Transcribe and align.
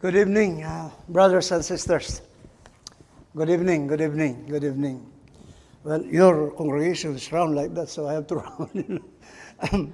Good 0.00 0.16
evening, 0.16 0.64
uh, 0.64 0.88
brothers 1.10 1.52
and 1.52 1.62
sisters. 1.62 2.22
Good 3.36 3.50
evening, 3.50 3.86
good 3.86 4.00
evening, 4.00 4.46
good 4.48 4.64
evening. 4.64 5.04
Well, 5.84 6.02
your 6.06 6.52
congregation 6.52 7.14
is 7.16 7.30
round 7.30 7.54
like 7.54 7.74
that, 7.74 7.90
so 7.90 8.08
I 8.08 8.14
have 8.14 8.26
to 8.28 8.36
round. 8.40 9.02
Um, 9.60 9.92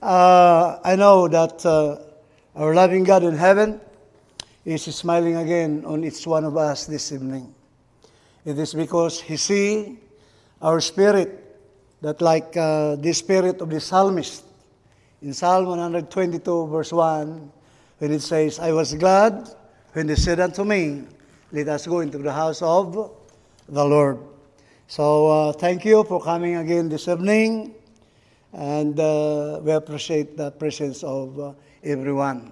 uh, 0.00 0.78
I 0.84 0.94
know 0.94 1.26
that 1.26 1.66
uh, 1.66 1.96
our 2.54 2.72
loving 2.72 3.02
God 3.02 3.24
in 3.24 3.36
heaven 3.36 3.80
is 4.64 4.84
smiling 4.84 5.34
again 5.34 5.82
on 5.86 6.04
each 6.04 6.24
one 6.24 6.44
of 6.44 6.56
us 6.56 6.86
this 6.86 7.10
evening. 7.10 7.52
It 8.44 8.56
is 8.60 8.74
because 8.74 9.20
He 9.20 9.36
see 9.36 9.98
our 10.60 10.80
spirit, 10.80 11.58
that 12.00 12.22
like 12.22 12.56
uh, 12.56 12.94
the 12.94 13.12
spirit 13.12 13.60
of 13.60 13.70
the 13.70 13.80
psalmist 13.80 14.44
in 15.20 15.34
Psalm 15.34 15.66
122, 15.66 16.68
verse 16.68 16.92
1, 16.92 17.50
when 18.02 18.10
it 18.10 18.20
says, 18.20 18.58
I 18.58 18.72
was 18.72 18.94
glad 18.94 19.48
when 19.92 20.08
they 20.08 20.16
said 20.16 20.40
unto 20.40 20.64
me, 20.64 21.04
Let 21.52 21.68
us 21.68 21.86
go 21.86 22.00
into 22.00 22.18
the 22.18 22.32
house 22.32 22.60
of 22.60 23.14
the 23.68 23.84
Lord. 23.84 24.18
So 24.88 25.28
uh, 25.28 25.52
thank 25.52 25.84
you 25.84 26.02
for 26.02 26.20
coming 26.20 26.56
again 26.56 26.88
this 26.88 27.06
evening, 27.06 27.76
and 28.52 28.98
uh, 28.98 29.60
we 29.62 29.70
appreciate 29.70 30.36
the 30.36 30.50
presence 30.50 31.04
of 31.04 31.38
uh, 31.38 31.52
everyone. 31.84 32.50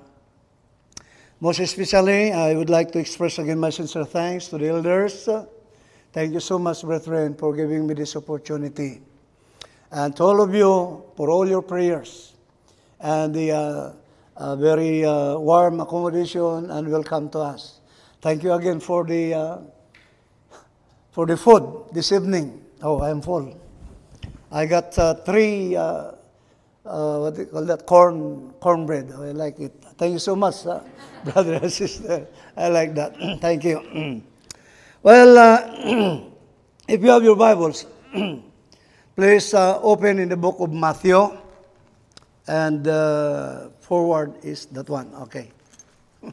Most 1.40 1.58
especially, 1.58 2.30
I 2.32 2.54
would 2.54 2.70
like 2.70 2.92
to 2.92 3.00
express 3.00 3.40
again 3.40 3.58
my 3.58 3.70
sincere 3.70 4.04
thanks 4.04 4.46
to 4.54 4.58
the 4.58 4.68
elders. 4.68 5.28
Thank 6.12 6.32
you 6.32 6.38
so 6.38 6.60
much, 6.60 6.82
brethren, 6.82 7.34
for 7.34 7.56
giving 7.56 7.88
me 7.88 7.94
this 7.94 8.14
opportunity. 8.14 9.00
And 9.90 10.14
to 10.14 10.22
all 10.22 10.40
of 10.42 10.54
you, 10.54 11.02
for 11.16 11.28
all 11.28 11.48
your 11.48 11.62
prayers 11.62 12.34
and 13.00 13.34
the 13.34 13.96
very 14.40 15.04
uh, 15.04 15.36
warm 15.36 15.80
accommodation 15.80 16.70
and 16.70 16.88
welcome 16.90 17.28
to 17.28 17.40
us. 17.40 17.80
Thank 18.22 18.42
you 18.42 18.52
again 18.54 18.80
for 18.80 19.04
the 19.04 19.34
uh, 19.34 19.58
for 21.12 21.26
the 21.26 21.36
food 21.36 21.92
this 21.92 22.10
evening. 22.10 22.64
Oh, 22.82 23.00
I 23.00 23.10
am 23.10 23.20
full. 23.20 23.54
I 24.50 24.64
got 24.64 24.96
uh, 24.98 25.14
three 25.14 25.76
uh, 25.76 26.12
uh, 26.86 27.18
what 27.18 27.34
do 27.34 27.42
you 27.42 27.46
call 27.48 27.64
that 27.66 27.84
corn 27.84 28.54
cornbread. 28.60 29.12
I 29.12 29.32
like 29.32 29.60
it. 29.60 29.74
Thank 29.98 30.14
you 30.14 30.18
so 30.18 30.34
much, 30.34 30.64
brother 31.24 31.60
and 31.60 31.70
sister. 31.70 32.26
I 32.56 32.68
like 32.68 32.94
that. 32.94 33.16
Thank 33.42 33.64
you. 33.64 34.22
well, 35.02 35.36
if 36.88 37.02
you 37.02 37.10
have 37.10 37.22
your 37.22 37.36
Bibles, 37.36 37.84
please 39.14 39.52
open 39.52 40.18
in 40.18 40.30
the 40.30 40.36
book 40.36 40.56
of 40.60 40.72
Matthew, 40.72 41.36
and 42.48 42.88
forward 43.90 44.38
is 44.46 44.70
that 44.70 44.86
one. 44.86 45.10
Okay. 45.26 45.50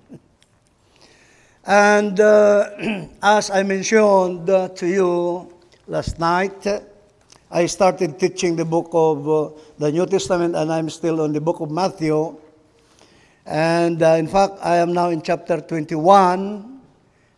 and 1.65 2.19
uh, 2.21 2.69
as 3.23 3.49
I 3.49 3.63
mentioned 3.63 4.45
uh, 4.47 4.69
to 4.77 4.85
you 4.85 5.49
last 5.87 6.19
night, 6.19 6.61
I 7.49 7.65
started 7.65 8.19
teaching 8.19 8.55
the 8.55 8.63
book 8.63 8.93
of 8.93 9.27
uh, 9.27 9.49
the 9.79 9.91
New 9.91 10.05
Testament, 10.05 10.55
and 10.55 10.71
I'm 10.71 10.91
still 10.91 11.19
on 11.25 11.33
the 11.33 11.41
book 11.41 11.59
of 11.59 11.71
Matthew. 11.71 12.37
And 13.43 14.03
uh, 14.03 14.21
in 14.21 14.27
fact, 14.27 14.61
I 14.61 14.77
am 14.77 14.93
now 14.93 15.09
in 15.09 15.23
chapter 15.23 15.59
21, 15.59 16.77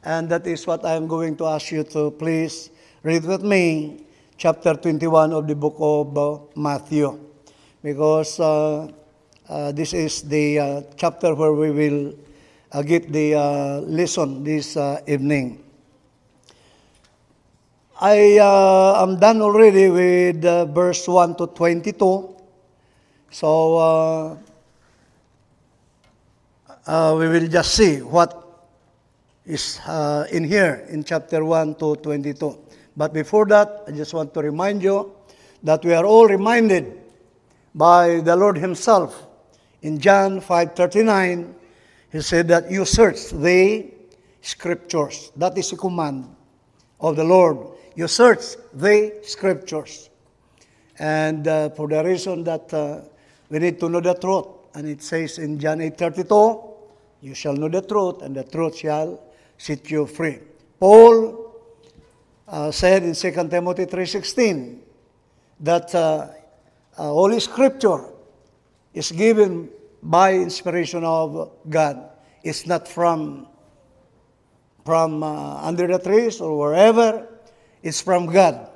and 0.04 0.28
that 0.28 0.46
is 0.46 0.68
what 0.68 0.84
I 0.84 1.00
am 1.00 1.08
going 1.08 1.38
to 1.38 1.46
ask 1.46 1.72
you 1.72 1.86
to 1.96 2.12
please 2.12 2.72
read 3.04 3.24
with 3.24 3.44
me, 3.44 4.04
chapter 4.36 4.74
21 4.74 5.32
of 5.32 5.48
the 5.48 5.56
book 5.56 5.78
of 5.80 6.18
uh, 6.18 6.40
Matthew, 6.60 7.18
because 7.82 8.38
uh, 8.42 8.92
uh, 9.50 9.72
this 9.72 9.94
is 9.94 10.22
the 10.22 10.60
uh, 10.60 10.82
chapter 10.96 11.34
where 11.34 11.54
we 11.54 11.72
will 11.72 12.14
uh, 12.72 12.84
get 12.84 13.12
the 13.12 13.34
uh, 13.34 13.80
lesson 13.82 14.44
this 14.44 14.78
uh, 14.78 15.02
evening. 15.08 15.64
I 18.00 18.38
uh, 18.38 19.02
am 19.02 19.20
done 19.20 19.42
already 19.42 19.90
with 19.90 20.44
verse 20.74 21.08
1 21.08 21.36
to 21.38 21.48
22. 21.48 22.36
So 23.32 24.38
we 26.88 27.28
will 27.28 27.48
just 27.48 27.74
see 27.74 28.02
what 28.02 28.46
is 29.46 29.82
in 30.32 30.44
here 30.44 30.86
in 30.90 31.04
chapter 31.04 31.44
1 31.44 31.76
to 31.76 31.96
22. 31.96 32.58
But 32.96 33.14
before 33.14 33.48
that, 33.48 33.84
I 33.88 33.92
just 33.92 34.14
want 34.14 34.34
to 34.36 34.42
remind 34.42 34.84
you 34.84 35.12
that 35.64 35.84
we 35.84 35.94
are 35.94 36.06
all 36.06 36.28
reminded 36.28 37.02
by 37.74 38.20
the 38.22 38.36
Lord 38.36 38.58
Himself 38.58 39.29
in 39.82 40.00
John 40.00 40.42
5:39. 40.42 41.56
He 42.12 42.22
said 42.22 42.48
that 42.48 42.72
you 42.72 42.86
search 42.86 43.30
the 43.30 43.86
scriptures. 44.42 45.32
That 45.36 45.58
is 45.58 45.72
a 45.74 45.78
command 45.78 46.26
of 47.00 47.16
the 47.16 47.24
Lord. 47.24 47.58
You 47.96 48.08
search 48.08 48.56
the 48.74 49.20
scriptures. 49.24 50.10
And 50.98 51.48
uh, 51.48 51.70
for 51.72 51.88
the 51.88 52.04
reason 52.04 52.44
that 52.46 52.74
uh, 52.74 53.02
we 53.50 53.60
need 53.60 53.80
to 53.80 53.90
know 53.90 54.02
the 54.02 54.16
truth. 54.16 54.48
And 54.74 54.88
it 54.88 55.02
says 55.02 55.38
in 55.38 55.60
John 55.60 55.80
8:32, 55.80 56.70
you 57.22 57.34
shall 57.34 57.54
know 57.54 57.70
the 57.70 57.82
truth, 57.82 58.22
and 58.22 58.36
the 58.36 58.44
truth 58.44 58.78
shall 58.78 59.20
set 59.58 59.90
you 59.92 60.06
free. 60.06 60.40
Paul 60.80 61.54
uh, 62.48 62.72
said 62.72 63.04
in 63.04 63.14
2 63.14 63.32
Timothy 63.50 63.86
3.16 63.86 64.80
that 65.60 65.94
uh, 65.94 66.28
uh, 66.98 67.04
Holy 67.04 67.40
Scripture 67.40 68.06
is 69.00 69.16
given 69.16 69.70
by 70.04 70.34
inspiration 70.34 71.06
of 71.06 71.56
God. 71.70 72.12
It's 72.44 72.68
not 72.68 72.86
from 72.86 73.48
from 74.84 75.24
uh, 75.24 75.64
under 75.64 75.88
the 75.88 76.00
trees 76.00 76.42
or 76.42 76.58
wherever. 76.60 77.28
It's 77.82 78.02
from 78.02 78.28
God. 78.28 78.68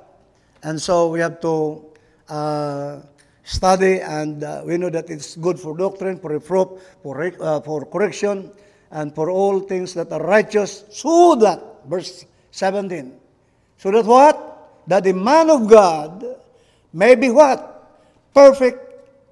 And 0.62 0.80
so 0.80 1.08
we 1.08 1.20
have 1.20 1.40
to 1.40 1.84
uh, 2.28 3.00
study, 3.42 4.00
and 4.00 4.42
uh, 4.44 4.62
we 4.64 4.78
know 4.78 4.88
that 4.88 5.10
it's 5.10 5.36
good 5.36 5.60
for 5.60 5.76
doctrine, 5.76 6.18
for 6.18 6.30
reproof, 6.30 6.80
for, 7.02 7.18
re- 7.18 7.36
uh, 7.40 7.60
for 7.60 7.84
correction, 7.84 8.50
and 8.92 9.14
for 9.14 9.28
all 9.28 9.60
things 9.60 9.92
that 9.92 10.10
are 10.12 10.22
righteous, 10.22 10.84
so 10.90 11.34
that, 11.36 11.60
verse 11.84 12.24
17, 12.52 13.12
so 13.76 13.90
that 13.90 14.06
what? 14.06 14.38
That 14.86 15.04
the 15.04 15.12
man 15.12 15.50
of 15.50 15.68
God 15.68 16.24
may 16.92 17.14
be 17.14 17.28
what? 17.28 17.60
Perfect 18.32 18.83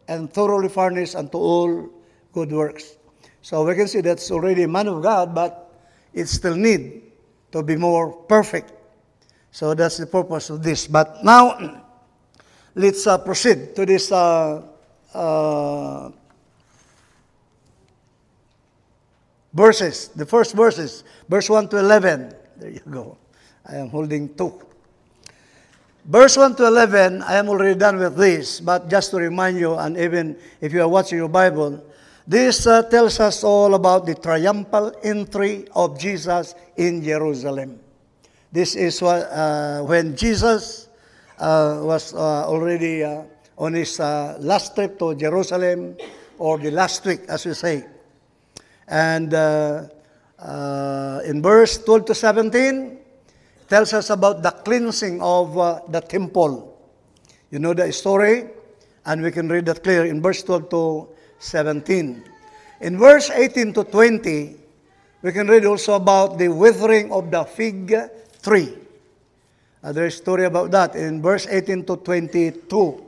and 0.08 0.32
thoroughly 0.32 0.68
furnished 0.68 1.14
unto 1.14 1.38
all 1.38 1.88
good 2.32 2.50
works. 2.52 2.96
So 3.42 3.64
we 3.64 3.74
can 3.74 3.88
see 3.88 4.00
that's 4.00 4.30
already 4.30 4.62
a 4.62 4.68
man 4.68 4.88
of 4.88 5.02
God, 5.02 5.34
but 5.34 5.74
it 6.12 6.26
still 6.26 6.56
need 6.56 7.02
to 7.50 7.62
be 7.62 7.76
more 7.76 8.12
perfect. 8.12 8.72
So 9.50 9.74
that's 9.74 9.98
the 9.98 10.06
purpose 10.06 10.50
of 10.50 10.62
this. 10.62 10.86
But 10.86 11.24
now, 11.24 11.82
let's 12.74 13.06
uh, 13.06 13.18
proceed 13.18 13.76
to 13.76 13.84
this 13.84 14.10
uh, 14.10 14.62
uh, 15.12 16.10
verses. 19.52 20.08
The 20.08 20.26
first 20.26 20.54
verses, 20.54 21.04
verse 21.28 21.50
1 21.50 21.68
to 21.68 21.78
11. 21.78 22.34
There 22.56 22.70
you 22.70 22.80
go. 22.90 23.18
I 23.66 23.76
am 23.76 23.88
holding 23.88 24.34
two. 24.34 24.60
Verse 26.04 26.36
1 26.36 26.56
to 26.56 26.66
11, 26.66 27.22
I 27.22 27.36
am 27.36 27.48
already 27.48 27.78
done 27.78 27.96
with 27.96 28.16
this, 28.16 28.58
but 28.58 28.90
just 28.90 29.12
to 29.12 29.18
remind 29.18 29.58
you, 29.58 29.74
and 29.74 29.96
even 29.96 30.36
if 30.60 30.72
you 30.72 30.82
are 30.82 30.88
watching 30.88 31.18
your 31.18 31.28
Bible, 31.28 31.78
this 32.26 32.66
uh, 32.66 32.82
tells 32.82 33.20
us 33.20 33.44
all 33.44 33.74
about 33.74 34.06
the 34.06 34.16
triumphal 34.16 34.92
entry 35.04 35.66
of 35.76 35.98
Jesus 36.00 36.56
in 36.76 37.04
Jerusalem. 37.04 37.78
This 38.50 38.74
is 38.74 39.00
what, 39.00 39.30
uh, 39.30 39.82
when 39.82 40.16
Jesus 40.16 40.88
uh, 41.38 41.78
was 41.82 42.14
uh, 42.14 42.48
already 42.50 43.04
uh, 43.04 43.22
on 43.56 43.74
his 43.74 44.00
uh, 44.00 44.36
last 44.40 44.74
trip 44.74 44.98
to 44.98 45.14
Jerusalem, 45.14 45.96
or 46.36 46.58
the 46.58 46.72
last 46.72 47.06
week, 47.06 47.20
as 47.28 47.46
we 47.46 47.54
say. 47.54 47.86
And 48.88 49.32
uh, 49.32 49.86
uh, 50.40 51.20
in 51.24 51.40
verse 51.40 51.78
12 51.78 52.06
to 52.06 52.14
17, 52.14 52.98
tells 53.72 53.94
us 53.94 54.10
about 54.10 54.42
the 54.42 54.50
cleansing 54.50 55.16
of 55.22 55.56
uh, 55.56 55.80
the 55.88 56.02
temple. 56.04 56.76
You 57.48 57.58
know 57.58 57.72
the 57.72 57.90
story, 57.90 58.52
and 59.06 59.22
we 59.22 59.30
can 59.32 59.48
read 59.48 59.64
that 59.64 59.82
clear 59.82 60.04
in 60.04 60.20
verse 60.20 60.42
12 60.42 60.68
to 60.68 61.08
17. 61.38 62.22
In 62.82 62.98
verse 62.98 63.30
18 63.30 63.72
to 63.72 63.84
20, 63.84 64.56
we 65.22 65.32
can 65.32 65.48
read 65.48 65.64
also 65.64 65.94
about 65.94 66.36
the 66.36 66.48
withering 66.48 67.10
of 67.10 67.30
the 67.30 67.44
fig 67.44 67.96
tree. 68.42 68.76
Uh, 69.82 69.90
there 69.90 70.04
is 70.04 70.16
a 70.16 70.18
story 70.18 70.44
about 70.44 70.70
that 70.70 70.94
in 70.94 71.22
verse 71.22 71.46
18 71.48 71.86
to 71.86 71.96
22. 71.96 73.02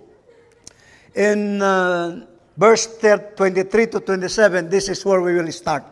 In 1.15 1.61
uh, 1.61 2.25
verse 2.57 2.89
23 3.37 3.87
to 3.89 4.01
27, 4.01 4.71
this 4.71 4.89
is 4.89 5.05
where 5.05 5.21
we 5.21 5.35
will 5.35 5.53
start. 5.53 5.85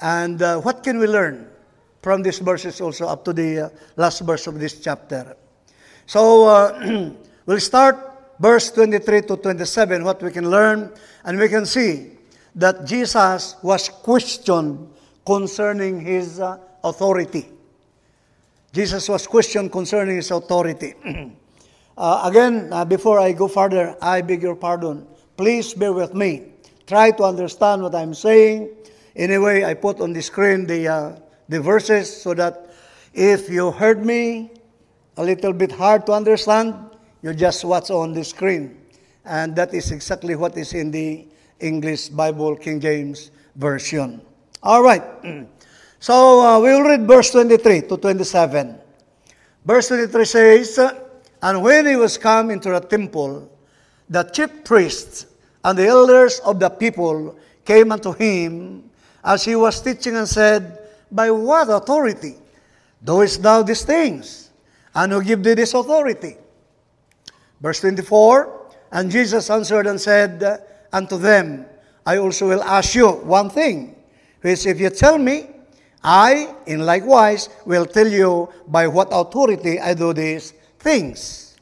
And 0.00 0.40
uh, 0.40 0.60
what 0.60 0.84
can 0.84 1.00
we 1.00 1.08
learn 1.08 1.57
from 2.08 2.22
these 2.22 2.38
verses 2.38 2.80
also 2.80 3.06
up 3.06 3.22
to 3.22 3.34
the 3.34 3.60
uh, 3.60 3.68
last 3.96 4.22
verse 4.22 4.46
of 4.46 4.58
this 4.58 4.80
chapter? 4.80 5.36
So 6.06 6.48
uh, 6.48 7.12
we'll 7.44 7.60
start 7.60 7.98
verse 8.40 8.70
23 8.70 9.28
to 9.28 9.36
27, 9.36 10.02
what 10.02 10.22
we 10.22 10.30
can 10.30 10.48
learn, 10.48 10.90
and 11.24 11.38
we 11.38 11.50
can 11.50 11.66
see 11.66 12.12
that 12.54 12.86
Jesus 12.86 13.56
was 13.62 13.90
questioned 13.90 14.88
concerning 15.26 16.00
his 16.00 16.40
uh, 16.40 16.56
authority. 16.82 17.46
Jesus 18.72 19.06
was 19.10 19.26
questioned 19.26 19.70
concerning 19.70 20.16
his 20.16 20.30
authority. 20.30 20.94
uh, 21.98 22.22
again, 22.24 22.72
uh, 22.72 22.86
before 22.86 23.20
I 23.20 23.32
go 23.32 23.48
further, 23.48 23.98
I 24.00 24.22
beg 24.22 24.40
your 24.40 24.56
pardon. 24.56 25.06
Please 25.36 25.74
bear 25.74 25.92
with 25.92 26.14
me. 26.14 26.52
Try 26.86 27.10
to 27.10 27.24
understand 27.24 27.82
what 27.82 27.94
I'm 27.94 28.14
saying. 28.14 28.70
Anyway, 29.14 29.62
I 29.62 29.74
put 29.74 30.00
on 30.00 30.14
the 30.14 30.22
screen 30.22 30.66
the, 30.66 30.88
uh, 30.88 31.12
the 31.48 31.60
verses 31.60 32.22
so 32.22 32.34
that 32.34 32.70
if 33.14 33.48
you 33.48 33.70
heard 33.70 34.04
me 34.04 34.50
a 35.16 35.24
little 35.24 35.52
bit 35.52 35.72
hard 35.72 36.06
to 36.06 36.12
understand, 36.12 36.74
you 37.22 37.34
just 37.34 37.64
watch 37.64 37.90
on 37.90 38.12
the 38.12 38.24
screen. 38.24 38.76
And 39.24 39.56
that 39.56 39.74
is 39.74 39.90
exactly 39.90 40.36
what 40.36 40.56
is 40.56 40.72
in 40.74 40.90
the 40.90 41.26
English 41.60 42.08
Bible 42.10 42.56
King 42.56 42.80
James 42.80 43.30
Version. 43.56 44.20
All 44.62 44.82
right. 44.82 45.02
So 46.00 46.40
uh, 46.40 46.60
we 46.60 46.70
will 46.70 46.82
read 46.82 47.08
verse 47.08 47.32
23 47.32 47.82
to 47.90 47.96
27. 47.96 48.78
Verse 49.64 49.88
23 49.88 50.24
says, 50.24 50.78
And 51.42 51.60
when 51.60 51.86
he 51.86 51.96
was 51.96 52.16
come 52.16 52.52
into 52.52 52.70
the 52.70 52.78
temple, 52.78 53.50
the 54.08 54.22
chief 54.22 54.62
priests 54.62 55.26
and 55.64 55.76
the 55.76 55.88
elders 55.88 56.38
of 56.40 56.60
the 56.60 56.70
people 56.70 57.36
came 57.64 57.90
unto 57.90 58.12
him 58.12 58.88
as 59.24 59.44
he 59.44 59.56
was 59.56 59.82
teaching 59.82 60.14
and 60.14 60.28
said, 60.28 60.77
By 61.10 61.30
what 61.30 61.68
authority 61.70 62.36
doest 63.02 63.42
thou 63.42 63.62
these 63.62 63.82
things? 63.82 64.50
And 64.94 65.12
who 65.12 65.22
give 65.22 65.42
thee 65.42 65.54
this 65.54 65.74
authority? 65.74 66.36
Verse 67.60 67.80
24, 67.80 68.70
And 68.92 69.10
Jesus 69.10 69.50
answered 69.50 69.86
and 69.86 70.00
said 70.00 70.62
unto 70.92 71.18
them, 71.18 71.66
I 72.06 72.18
also 72.18 72.48
will 72.48 72.62
ask 72.62 72.94
you 72.94 73.08
one 73.08 73.50
thing, 73.50 73.96
which 74.40 74.66
if 74.66 74.80
you 74.80 74.90
tell 74.90 75.18
me, 75.18 75.46
I, 76.02 76.54
in 76.66 76.86
likewise, 76.86 77.48
will 77.66 77.84
tell 77.84 78.06
you 78.06 78.48
by 78.66 78.86
what 78.86 79.08
authority 79.10 79.80
I 79.80 79.94
do 79.94 80.12
these 80.12 80.52
things. 80.78 81.56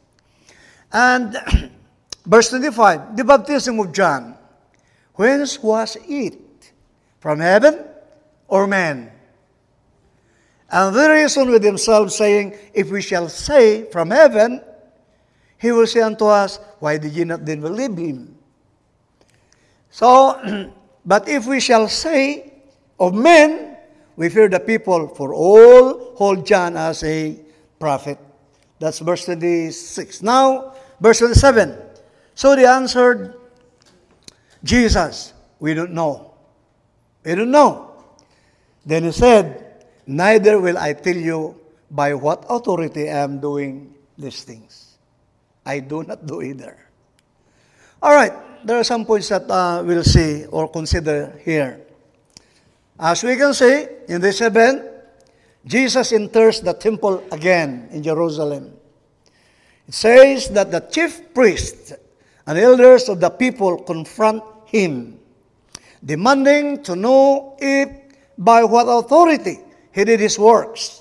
And 0.92 1.36
verse 2.26 2.50
25, 2.50 3.16
the 3.16 3.24
baptism 3.24 3.80
of 3.80 3.92
John, 3.92 4.36
whence 5.14 5.62
was 5.62 5.96
it? 6.06 6.38
From 7.18 7.40
heaven 7.40 7.84
or 8.46 8.66
man? 8.66 9.10
And 10.70 10.96
they 10.96 11.08
reasoned 11.08 11.50
with 11.50 11.62
themselves, 11.62 12.16
saying, 12.16 12.56
If 12.74 12.90
we 12.90 13.00
shall 13.00 13.28
say 13.28 13.84
from 13.90 14.10
heaven, 14.10 14.62
he 15.58 15.72
will 15.72 15.86
say 15.86 16.00
unto 16.00 16.26
us, 16.26 16.58
Why 16.78 16.98
did 16.98 17.12
ye 17.12 17.24
not 17.24 17.44
then 17.44 17.60
believe 17.60 17.96
him? 17.96 18.36
So, 19.90 20.72
but 21.06 21.28
if 21.28 21.46
we 21.46 21.60
shall 21.60 21.88
say 21.88 22.52
of 22.98 23.14
men, 23.14 23.76
we 24.16 24.28
fear 24.28 24.48
the 24.48 24.60
people, 24.60 25.08
for 25.08 25.34
all 25.34 26.14
hold 26.16 26.46
John 26.46 26.76
as 26.76 27.04
a 27.04 27.38
prophet. 27.78 28.18
That's 28.78 28.98
verse 28.98 29.24
26. 29.26 30.22
Now, 30.22 30.74
verse 31.00 31.18
27. 31.18 31.76
So 32.34 32.56
they 32.56 32.66
answered 32.66 33.34
Jesus, 34.64 35.32
We 35.58 35.74
don't 35.74 35.92
know. 35.92 36.34
We 37.24 37.34
don't 37.34 37.50
know. 37.50 37.92
Then 38.84 39.04
he 39.04 39.12
said, 39.12 39.65
Neither 40.06 40.60
will 40.60 40.78
I 40.78 40.94
tell 40.94 41.16
you 41.16 41.58
by 41.90 42.14
what 42.14 42.46
authority 42.48 43.10
I 43.10 43.26
am 43.26 43.40
doing 43.40 43.94
these 44.16 44.44
things. 44.44 44.98
I 45.66 45.80
do 45.80 46.04
not 46.04 46.26
do 46.26 46.42
either. 46.42 46.78
All 48.00 48.14
right, 48.14 48.32
there 48.64 48.78
are 48.78 48.84
some 48.84 49.04
points 49.04 49.28
that 49.30 49.50
uh, 49.50 49.82
we'll 49.84 50.04
see 50.04 50.46
or 50.46 50.68
consider 50.68 51.34
here. 51.44 51.80
As 52.98 53.24
we 53.24 53.36
can 53.36 53.52
see 53.52 53.86
in 54.08 54.20
this 54.20 54.40
event, 54.40 54.82
Jesus 55.66 56.12
enters 56.12 56.60
the 56.60 56.72
temple 56.72 57.24
again 57.32 57.88
in 57.90 58.02
Jerusalem. 58.02 58.72
It 59.88 59.94
says 59.94 60.48
that 60.50 60.70
the 60.70 60.80
chief 60.80 61.34
priests 61.34 61.92
and 62.46 62.58
elders 62.58 63.08
of 63.08 63.18
the 63.18 63.30
people 63.30 63.82
confront 63.82 64.42
him, 64.66 65.18
demanding 66.04 66.82
to 66.84 66.94
know 66.94 67.56
if 67.58 67.90
by 68.38 68.62
what 68.62 68.86
authority 68.86 69.65
he 69.96 70.04
did 70.04 70.20
his 70.20 70.38
works 70.38 71.00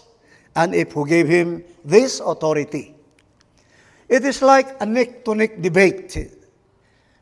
and 0.55 0.73
if 0.73 0.93
who 0.93 1.05
gave 1.05 1.27
him 1.27 1.65
this 1.83 2.21
authority. 2.21 2.95
It 4.07 4.23
is 4.23 4.41
like 4.41 4.81
a 4.81 4.85
neck 4.85 5.25
to 5.25 5.35
neck 5.35 5.61
debate. 5.61 6.15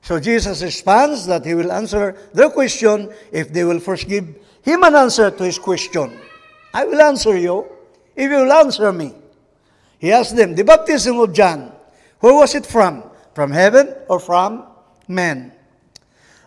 So 0.03 0.19
Jesus 0.19 0.61
responds 0.61 1.25
that 1.25 1.43
he 1.43 1.55
will 1.55 1.71
answer 1.71 2.15
their 2.31 2.51
question 2.51 3.11
if 3.31 3.51
they 3.51 3.63
will 3.63 3.79
first 3.79 4.07
give 4.07 4.37
him 4.61 4.83
an 4.83 4.93
answer 4.93 5.31
to 5.31 5.43
his 5.43 5.57
question. 5.57 6.13
I 6.75 6.85
will 6.85 7.01
answer 7.01 7.35
you 7.35 7.65
if 8.15 8.29
you 8.29 8.37
will 8.37 8.53
answer 8.53 8.93
me. 8.93 9.15
He 9.97 10.11
asked 10.11 10.35
them, 10.35 10.53
The 10.53 10.63
baptism 10.63 11.19
of 11.19 11.33
John, 11.33 11.71
where 12.19 12.35
was 12.35 12.53
it 12.53 12.67
from? 12.67 13.03
From 13.33 13.49
heaven 13.49 13.95
or 14.09 14.19
from 14.19 14.65
men? 15.07 15.51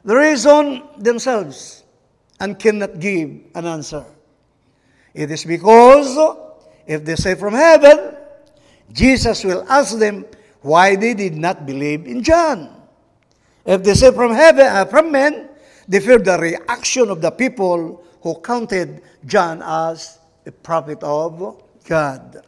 They 0.05 0.15
reason 0.15 0.85
themselves 0.99 1.83
and 2.39 2.57
cannot 2.57 3.01
give 3.01 3.31
an 3.57 3.67
answer. 3.67 4.05
It 5.17 5.31
is 5.31 5.45
because 5.47 6.13
if 6.87 7.03
they 7.03 7.17
say 7.17 7.35
from 7.35 7.55
heaven, 7.55 8.15
Jesus 8.93 9.43
will 9.45 9.65
ask 9.67 9.97
them 9.97 10.27
why 10.61 10.95
they 10.95 11.15
did 11.15 11.35
not 11.35 11.65
believe 11.65 12.07
in 12.07 12.23
John. 12.23 12.69
If 13.65 13.83
they 13.83 13.95
say 13.95 14.13
from 14.13 14.35
heaven, 14.35 14.67
uh, 14.67 14.85
from 14.85 15.11
men, 15.11 15.49
they 15.89 16.01
fear 16.01 16.19
the 16.19 16.37
reaction 16.37 17.09
of 17.09 17.23
the 17.23 17.31
people 17.31 18.05
who 18.21 18.35
counted 18.41 19.01
John 19.25 19.63
as 19.65 20.19
a 20.45 20.53
prophet 20.53 21.03
of 21.03 21.65
God. 21.89 22.45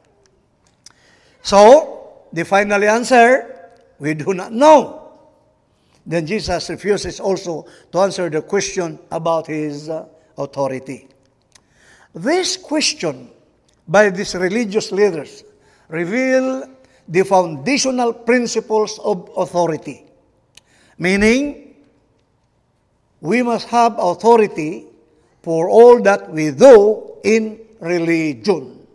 So, 1.42 2.26
they 2.32 2.44
finally 2.44 2.86
answer, 2.86 3.70
we 3.98 4.12
do 4.12 4.34
not 4.34 4.52
know. 4.52 5.10
Then 6.04 6.26
Jesus 6.26 6.68
refuses 6.68 7.18
also 7.18 7.66
to 7.92 7.98
answer 8.00 8.28
the 8.28 8.42
question 8.42 8.98
about 9.10 9.46
his 9.46 9.88
uh, 9.88 10.06
authority. 10.36 11.08
This 12.14 12.56
question 12.56 13.30
by 13.86 14.10
these 14.10 14.34
religious 14.34 14.92
leaders 14.92 15.44
reveal 15.88 16.68
the 17.08 17.22
foundational 17.24 18.12
principles 18.12 18.98
of 18.98 19.30
authority. 19.36 20.04
Meaning, 20.98 21.74
we 23.20 23.42
must 23.42 23.68
have 23.68 23.96
authority 23.98 24.86
for 25.42 25.68
all 25.68 26.02
that 26.02 26.30
we 26.30 26.50
do 26.50 27.14
in 27.24 27.60
religion. 27.80 28.86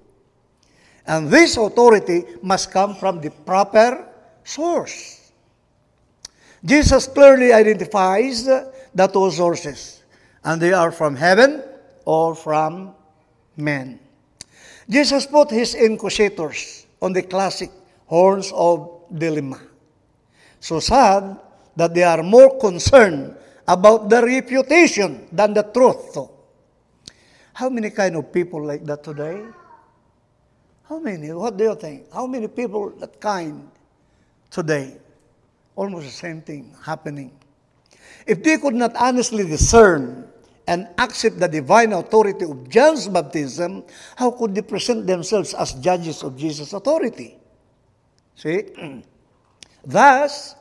And 1.05 1.29
this 1.29 1.57
authority 1.57 2.23
must 2.41 2.71
come 2.71 2.95
from 2.95 3.19
the 3.19 3.31
proper 3.31 4.07
source. 4.43 5.31
Jesus 6.63 7.07
clearly 7.07 7.51
identifies 7.51 8.45
the 8.45 9.07
two 9.11 9.31
sources, 9.31 10.03
and 10.43 10.61
they 10.61 10.71
are 10.71 10.91
from 10.91 11.15
heaven 11.15 11.61
or 12.05 12.35
from 12.35 12.95
men. 13.57 13.99
Jesus 14.89 15.25
put 15.25 15.51
his 15.51 15.75
inquisitors 15.75 16.85
on 17.01 17.13
the 17.13 17.23
classic 17.23 17.71
horns 18.05 18.51
of 18.53 19.07
dilemma. 19.13 19.59
So 20.59 20.79
sad 20.79 21.39
that 21.75 21.93
they 21.93 22.03
are 22.03 22.23
more 22.23 22.59
concerned 22.59 23.35
about 23.67 24.09
the 24.09 24.21
reputation 24.21 25.27
than 25.31 25.53
the 25.53 25.63
truth. 25.63 26.17
How 27.53 27.69
many 27.69 27.89
kind 27.91 28.15
of 28.15 28.31
people 28.33 28.65
like 28.65 28.83
that 28.85 29.03
today? 29.03 29.43
How 30.83 30.99
many? 30.99 31.31
What 31.31 31.57
do 31.57 31.63
you 31.63 31.75
think? 31.75 32.11
How 32.11 32.27
many 32.27 32.47
people 32.47 32.91
that 32.99 33.19
kind 33.19 33.69
today? 34.49 34.97
Almost 35.75 36.05
the 36.05 36.11
same 36.11 36.41
thing 36.41 36.75
happening. 36.83 37.31
If 38.27 38.43
they 38.43 38.57
could 38.57 38.75
not 38.75 38.95
honestly 38.95 39.45
discern 39.45 40.27
and 40.67 40.87
accept 40.97 41.39
the 41.39 41.47
divine 41.47 41.93
authority 41.93 42.45
of 42.45 42.69
John's 42.69 43.07
baptism, 43.07 43.83
how 44.15 44.31
could 44.31 44.55
they 44.55 44.61
present 44.61 45.05
themselves 45.07 45.53
as 45.53 45.73
judges 45.73 46.23
of 46.23 46.37
Jesus' 46.37 46.73
authority? 46.73 47.37
See? 48.35 48.63
Thus, 49.85 50.55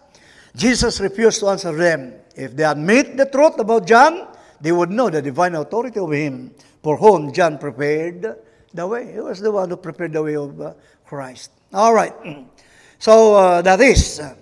Jesus 0.56 1.00
refused 1.00 1.40
to 1.40 1.49
answer 1.49 1.73
them. 1.73 2.14
If 2.35 2.56
they 2.56 2.64
admit 2.64 3.16
the 3.16 3.26
truth 3.26 3.59
about 3.59 3.87
John, 3.87 4.28
they 4.61 4.73
would 4.73 4.90
know 4.90 5.11
the 5.11 5.23
divine 5.23 5.54
authority 5.54 6.00
of 6.00 6.11
him 6.11 6.54
for 6.82 6.97
whom 6.97 7.32
John 7.32 7.59
prepared 7.59 8.37
the 8.75 8.87
way. 8.87 9.12
He 9.12 9.21
was 9.21 9.40
the 9.40 9.50
one 9.50 9.71
who 9.71 9.76
prepared 9.76 10.12
the 10.12 10.23
way 10.23 10.37
of 10.37 10.61
uh, 10.61 10.75
Christ. 11.06 11.52
All 11.73 11.94
right. 11.94 12.14
So 13.02 13.35
uh, 13.35 13.62
that 13.62 13.80
is. 13.80 14.21
Uh, 14.21 14.37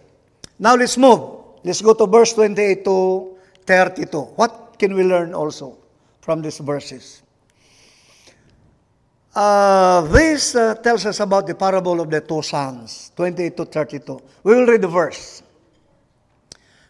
now 0.58 0.76
let's 0.76 0.98
move. 0.98 1.40
Let's 1.64 1.80
go 1.80 1.94
to 1.94 2.04
verse 2.04 2.34
28 2.34 2.84
to 2.84 3.38
32. 3.64 4.20
What 4.36 4.69
can 4.80 4.94
we 4.94 5.04
learn 5.04 5.34
also 5.34 5.78
from 6.20 6.42
these 6.42 6.58
verses? 6.58 7.22
Uh, 9.34 10.00
this 10.08 10.56
uh, 10.56 10.74
tells 10.74 11.06
us 11.06 11.20
about 11.20 11.46
the 11.46 11.54
parable 11.54 12.00
of 12.00 12.10
the 12.10 12.20
two 12.20 12.42
sons, 12.42 13.12
28 13.14 13.56
to 13.56 13.64
32. 13.64 14.20
We 14.42 14.56
will 14.56 14.66
read 14.66 14.80
the 14.80 14.88
verse. 14.88 15.42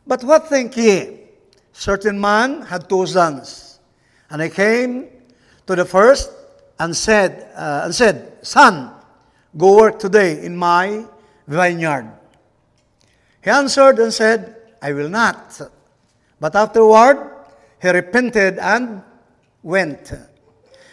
But 0.06 0.24
what 0.24 0.48
think 0.48 0.76
ye? 0.76 1.20
certain 1.72 2.20
man 2.20 2.62
had 2.62 2.88
two 2.88 3.06
sons. 3.06 3.80
And 4.28 4.42
he 4.42 4.50
came 4.50 5.08
to 5.66 5.74
the 5.74 5.84
first 5.84 6.30
and 6.78 6.94
said, 6.94 7.50
uh, 7.54 7.82
and 7.84 7.94
said, 7.94 8.38
Son, 8.42 8.92
go 9.56 9.76
work 9.76 9.98
today 9.98 10.44
in 10.44 10.56
my 10.56 11.04
vineyard. 11.46 12.12
He 13.42 13.50
answered 13.50 13.98
and 13.98 14.12
said, 14.12 14.56
I 14.82 14.92
will 14.92 15.08
not. 15.08 15.60
But 16.38 16.54
afterward, 16.54 17.29
he 17.80 17.88
repented 17.88 18.58
and 18.58 19.02
went. 19.62 20.12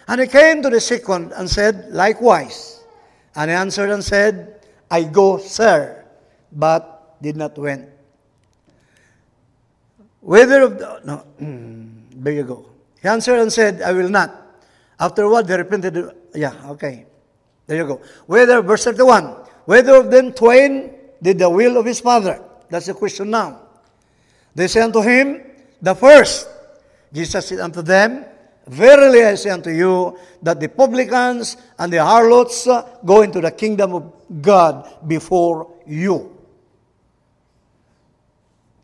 And 0.08 0.22
he 0.22 0.28
came 0.28 0.62
to 0.62 0.70
the 0.70 0.80
second 0.80 1.34
and 1.34 1.50
said, 1.50 1.90
Likewise. 1.92 2.84
And 3.36 3.52
he 3.52 3.56
answered 3.56 3.90
and 3.90 4.04
said, 4.04 4.66
I 4.90 5.04
go, 5.04 5.38
sir, 5.38 6.06
but 6.52 7.22
did 7.22 7.36
not 7.36 7.58
went. 7.58 7.90
Whether 10.22 10.62
of 10.64 10.80
the, 10.80 11.02
no, 11.06 11.24
there 12.24 12.34
you 12.34 12.44
go. 12.44 12.66
He 13.02 13.08
answered 13.08 13.40
and 13.40 13.52
said, 13.52 13.82
I 13.82 13.94
will 13.94 14.10
not. 14.10 14.34
Afterward, 15.00 15.46
they 15.48 15.58
repented. 15.58 16.12
Yeah, 16.34 16.56
okay. 16.72 17.06
There 17.68 17.78
you 17.78 17.86
go. 17.86 18.02
Whether, 18.26 18.62
verse 18.62 18.86
31, 18.86 19.24
whether 19.66 19.96
of 19.96 20.10
them 20.10 20.34
twain 20.34 20.96
did 21.22 21.38
the 21.38 21.50
will 21.50 21.78
of 21.78 21.86
his 21.86 22.00
father. 22.00 22.42
That's 22.70 22.88
the 22.88 22.94
question 22.94 23.30
now. 23.30 23.62
They 24.56 24.68
say 24.68 24.82
unto 24.82 25.02
him, 25.02 25.44
the 25.82 25.94
first. 25.94 26.50
Jesus 27.14 27.48
said 27.48 27.60
unto 27.60 27.82
them, 27.82 28.26
Verily 28.68 29.24
I 29.24 29.36
say 29.36 29.50
unto 29.50 29.70
you, 29.70 30.18
that 30.42 30.60
the 30.60 30.68
publicans 30.68 31.56
and 31.80 31.92
the 31.92 32.04
harlots 32.04 32.68
go 33.06 33.22
into 33.22 33.40
the 33.40 33.52
kingdom 33.52 33.94
of 33.94 34.14
God 34.42 35.08
before 35.08 35.72
you. 35.88 36.36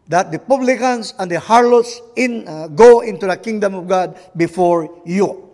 That 0.07 0.31
the 0.31 0.39
publicans 0.39 1.13
and 1.19 1.29
the 1.29 1.39
harlots 1.39 2.01
in, 2.15 2.47
uh, 2.47 2.67
go 2.67 3.01
into 3.01 3.27
the 3.27 3.35
kingdom 3.35 3.75
of 3.75 3.87
God 3.87 4.17
before 4.35 5.01
you. 5.05 5.49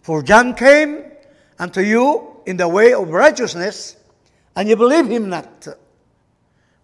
For 0.00 0.22
John 0.22 0.54
came 0.54 1.04
unto 1.58 1.80
you 1.80 2.40
in 2.46 2.56
the 2.56 2.68
way 2.68 2.94
of 2.94 3.10
righteousness, 3.10 3.96
and 4.54 4.68
you 4.68 4.76
believe 4.76 5.06
him 5.06 5.28
not. 5.28 5.68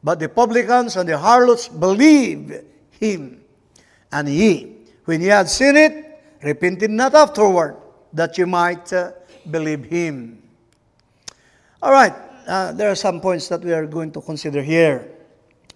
But 0.03 0.19
the 0.19 0.29
publicans 0.29 0.97
and 0.97 1.09
the 1.09 1.17
harlots 1.17 1.69
believe 1.69 2.65
him. 2.91 3.42
And 4.13 4.29
ye, 4.29 4.77
when 5.07 5.21
ye 5.21 5.29
had 5.29 5.49
seen 5.49 5.77
it, 5.77 6.21
repented 6.43 6.91
not 6.91 7.15
afterward, 7.15 7.77
that 8.13 8.37
you 8.37 8.47
might 8.47 8.93
uh, 8.93 9.13
believe 9.51 9.85
him. 9.85 10.43
All 11.83 11.93
right, 11.93 12.15
uh, 12.47 12.73
there 12.73 12.91
are 12.91 12.95
some 12.95 13.21
points 13.21 13.49
that 13.49 13.63
we 13.63 13.73
are 13.73 13.87
going 13.87 14.13
to 14.13 14.21
consider 14.21 14.63
here. 14.63 15.11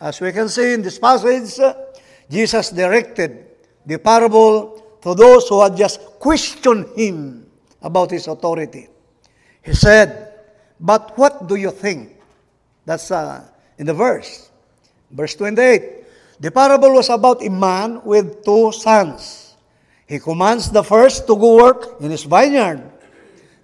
As 0.00 0.20
we 0.20 0.30
can 0.32 0.48
see 0.48 0.74
in 0.74 0.82
this 0.82 0.98
passage, 0.98 1.58
uh, 1.58 1.74
Jesus 2.30 2.70
directed 2.70 3.46
the 3.86 3.98
parable 3.98 4.98
to 5.00 5.14
those 5.14 5.48
who 5.48 5.62
had 5.62 5.76
just 5.76 6.00
questioned 6.18 6.86
him 6.96 7.46
about 7.80 8.10
his 8.10 8.26
authority. 8.26 8.88
He 9.62 9.74
said, 9.74 10.34
But 10.78 11.16
what 11.16 11.46
do 11.48 11.56
you 11.56 11.70
think? 11.70 12.20
That's 12.84 13.10
uh, 13.10 13.48
in 13.78 13.86
the 13.86 13.94
verse. 13.94 14.50
Verse 15.10 15.34
28. 15.34 15.95
The 16.38 16.50
parable 16.50 16.92
was 16.92 17.08
about 17.08 17.42
a 17.42 17.50
man 17.50 18.02
with 18.04 18.44
two 18.44 18.72
sons. 18.72 19.54
He 20.06 20.18
commands 20.18 20.70
the 20.70 20.84
first 20.84 21.26
to 21.26 21.34
go 21.34 21.56
work 21.56 22.00
in 22.00 22.10
his 22.10 22.24
vineyard. 22.24 22.92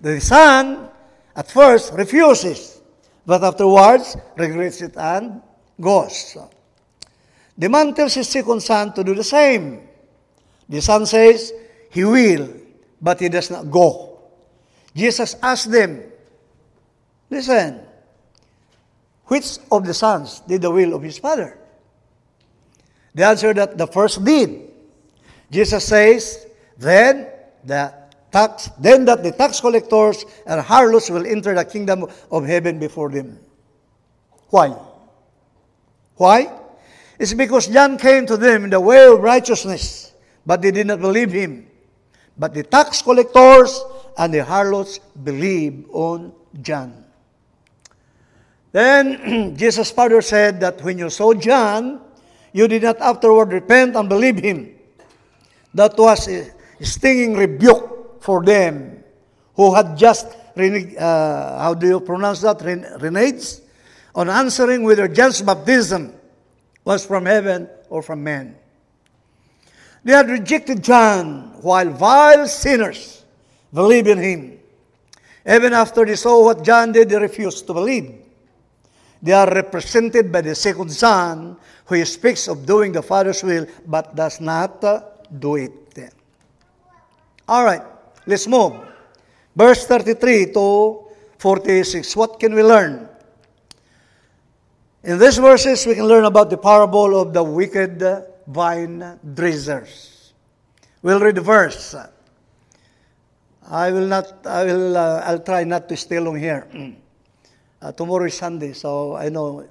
The 0.01 0.21
son, 0.21 0.89
at 1.37 1.51
first, 1.51 1.93
refuses, 1.93 2.81
but 3.25 3.45
afterwards 3.45 4.17
regrets 4.37 4.83
it 4.83 4.97
and 4.97 5.43
goes. 5.81 6.37
The 7.57 7.69
man 7.69 7.95
tells 7.95 8.15
his 8.15 8.29
second 8.29 8.61
son 8.61 8.93
to 8.95 9.05
do 9.05 9.15
the 9.15 9.25
same. 9.25 9.87
The 10.69 10.81
son 10.81 11.07
says 11.07 11.53
he 11.91 12.05
will, 12.05 12.49
but 13.01 13.21
he 13.21 13.29
does 13.29 13.51
not 13.51 13.71
go. 13.71 14.19
Jesus 14.97 15.37
asked 15.43 15.71
them, 15.71 16.03
Listen, 17.31 17.81
which 19.27 19.59
of 19.71 19.87
the 19.87 19.95
sons 19.95 20.41
did 20.41 20.63
the 20.63 20.71
will 20.71 20.95
of 20.95 21.03
his 21.03 21.19
father? 21.19 21.59
The 23.15 23.25
answer 23.25 23.53
that 23.55 23.77
the 23.77 23.87
first 23.87 24.25
did. 24.25 24.71
Jesus 25.51 25.85
says, 25.85 26.47
then 26.79 27.29
the 27.65 27.93
tax, 28.33 28.71
then 28.81 29.05
that 29.05 29.23
the 29.23 29.33
tax 29.33 29.61
collectors 29.61 30.25
and 30.47 30.61
harlots 30.61 31.11
will 31.11 31.27
enter 31.27 31.55
the 31.55 31.65
kingdom 31.65 32.07
of 32.31 32.47
heaven 32.47 32.79
before 32.79 33.11
them. 33.11 33.39
Why? 34.49 34.75
Why? 36.17 36.51
It's 37.19 37.35
because 37.35 37.69
John 37.69 37.99
came 37.99 38.27
to 38.27 38.37
them 38.37 38.65
in 38.65 38.71
the 38.71 38.81
way 38.81 39.07
of 39.07 39.21
righteousness, 39.21 40.13
but 40.47 40.63
they 40.63 40.71
did 40.71 40.87
not 40.87 41.01
believe 41.01 41.31
him. 41.31 41.69
But 42.37 42.55
the 42.55 42.63
tax 42.63 43.03
collectors 43.03 43.85
and 44.17 44.33
the 44.33 44.45
harlots 44.45 44.99
believed 44.99 45.87
on 45.93 46.33
John. 46.63 47.05
Then 48.73 49.55
Jesus' 49.57 49.91
father 49.91 50.23
said 50.23 50.61
that 50.61 50.83
when 50.83 50.99
you 50.99 51.11
saw 51.11 51.35
John, 51.35 52.01
you 52.53 52.69
did 52.69 52.83
not 52.83 53.01
afterward 53.01 53.53
repent 53.53 53.97
and 53.97 54.09
believe 54.09 54.39
him. 54.39 54.75
That 55.75 55.97
was 55.97 56.29
a 56.29 56.53
stinging 56.81 57.35
rebuke 57.35 58.23
for 58.23 58.45
them 58.45 59.03
who 59.55 59.75
had 59.75 59.97
just, 59.97 60.27
uh, 60.57 61.59
how 61.59 61.75
do 61.75 61.87
you 61.87 62.01
pronounce 62.01 62.41
that, 62.43 62.59
reneged 62.59 63.61
on 64.15 64.29
answering 64.29 64.83
whether 64.83 65.09
John's 65.09 65.41
baptism 65.43 66.15
was 66.85 67.07
from 67.07 67.27
heaven 67.27 67.69
or 67.89 68.03
from 68.03 68.23
men. 68.23 68.57
They 70.05 70.13
had 70.13 70.29
rejected 70.29 70.83
John 70.83 71.57
while 71.63 71.89
vile 71.91 72.49
sinners 72.49 73.25
believed 73.73 74.09
in 74.09 74.19
him. 74.19 74.59
Even 75.49 75.73
after 75.73 76.05
they 76.05 76.17
saw 76.17 76.45
what 76.45 76.65
John 76.65 76.93
did, 76.93 77.09
they 77.09 77.19
refused 77.19 77.67
to 77.67 77.75
believe. 77.75 78.22
They 79.23 79.33
are 79.33 79.47
represented 79.47 80.33
by 80.33 80.41
the 80.41 80.55
second 80.55 80.91
son 80.91 81.57
who 81.87 82.05
speaks 82.05 82.49
of 82.49 82.67
doing 82.67 82.91
the 82.93 83.03
Father's 83.03 83.43
will 83.43 83.67
but 83.87 84.17
does 84.17 84.41
not 84.41 84.83
uh, 84.83 85.03
do 85.39 85.57
it. 85.57 85.73
All 87.49 87.65
right, 87.65 87.83
let's 88.27 88.47
move. 88.47 88.73
Verse 89.55 89.87
33 89.87 90.53
to 90.53 91.05
46. 91.39 92.17
What 92.17 92.41
can 92.41 92.55
we 92.55 92.63
learn? 92.63 93.09
In 95.05 95.19
these 95.19 95.39
verses, 95.39 95.85
we 95.87 95.95
can 95.95 96.07
learn 96.07 96.25
about 96.25 96.49
the 96.49 96.57
parable 96.57 97.21
of 97.21 97.33
the 97.33 97.43
wicked 97.43 98.03
vine 98.47 99.19
dressers. 99.35 100.33
We'll 101.03 101.21
read 101.21 101.35
the 101.35 101.41
verse. 101.41 101.97
I 103.69 103.91
will 103.91 104.07
not, 104.07 104.47
I 104.47 104.65
will, 104.65 104.97
uh, 104.97 105.23
I'll 105.25 105.41
try 105.41 105.65
not 105.65 105.89
to 105.89 105.97
stay 105.97 106.21
long 106.21 106.39
here. 106.39 106.67
Uh, 107.83 107.91
tomorrow 107.91 108.27
is 108.27 108.35
Sunday, 108.35 108.73
so 108.75 109.17
I 109.17 109.29
know 109.29 109.67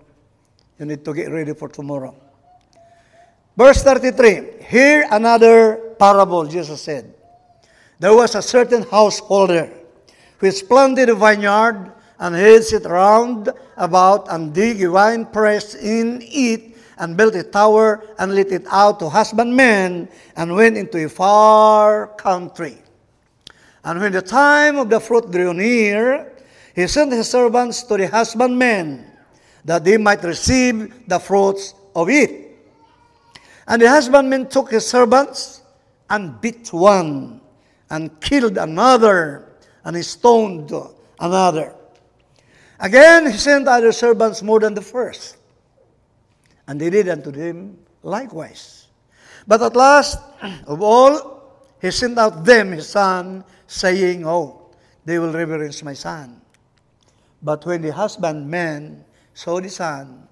you 0.77 0.85
need 0.85 1.05
to 1.05 1.13
get 1.13 1.31
ready 1.31 1.53
for 1.53 1.69
tomorrow. 1.69 2.13
Verse 3.55 3.81
33 3.83 4.67
Here 4.67 5.07
another 5.09 5.95
parable, 5.97 6.45
Jesus 6.45 6.81
said. 6.81 7.13
There 7.99 8.13
was 8.13 8.35
a 8.35 8.41
certain 8.41 8.83
householder 8.83 9.71
which 10.39 10.67
planted 10.67 11.07
a 11.07 11.15
vineyard 11.15 11.93
and 12.19 12.35
hedged 12.35 12.73
it 12.73 12.83
round 12.83 13.47
about 13.77 14.27
and 14.29 14.53
dig 14.53 14.83
a 14.83 14.91
wine 14.91 15.25
press 15.25 15.75
in 15.75 16.19
it 16.21 16.75
and 16.97 17.15
built 17.15 17.35
a 17.35 17.43
tower 17.43 18.03
and 18.19 18.35
let 18.35 18.51
it 18.51 18.65
out 18.71 18.99
to 18.99 19.07
husbandmen 19.07 20.09
and 20.35 20.53
went 20.53 20.75
into 20.75 21.05
a 21.05 21.07
far 21.07 22.07
country. 22.17 22.77
And 23.85 24.01
when 24.01 24.11
the 24.11 24.21
time 24.21 24.77
of 24.77 24.89
the 24.89 24.99
fruit 24.99 25.31
drew 25.31 25.53
near, 25.53 26.30
he 26.75 26.87
sent 26.87 27.11
his 27.11 27.29
servants 27.29 27.83
to 27.83 27.97
the 27.97 28.07
husbandmen 28.07 29.05
that 29.65 29.83
they 29.83 29.97
might 29.97 30.23
receive 30.23 31.07
the 31.07 31.19
fruits 31.19 31.73
of 31.95 32.09
it. 32.09 32.57
And 33.67 33.81
the 33.81 33.89
husbandman 33.89 34.47
took 34.49 34.71
his 34.71 34.87
servants 34.87 35.61
and 36.09 36.39
beat 36.41 36.71
one 36.73 37.41
and 37.89 38.19
killed 38.21 38.57
another 38.57 39.51
and 39.83 39.95
he 39.95 40.03
stoned 40.03 40.71
another. 41.19 41.75
Again, 42.79 43.31
he 43.31 43.37
sent 43.37 43.67
other 43.67 43.91
servants 43.91 44.41
more 44.41 44.59
than 44.59 44.73
the 44.73 44.81
first. 44.81 45.37
And 46.67 46.79
they 46.79 46.89
did 46.89 47.09
unto 47.09 47.31
them 47.31 47.77
likewise. 48.03 48.87
But 49.47 49.61
at 49.61 49.75
last 49.75 50.17
of 50.65 50.81
all, 50.81 51.41
he 51.81 51.91
sent 51.91 52.17
out 52.17 52.45
them 52.45 52.71
his 52.71 52.89
son, 52.89 53.43
saying, 53.67 54.25
Oh, 54.25 54.69
they 55.03 55.17
will 55.19 55.33
reverence 55.33 55.83
my 55.83 55.93
son. 55.93 56.41
But 57.41 57.65
when 57.65 57.81
the 57.81 57.91
husbandmen 57.91 59.03
saw 59.33 59.59
the 59.59 59.69
son, 59.69 60.27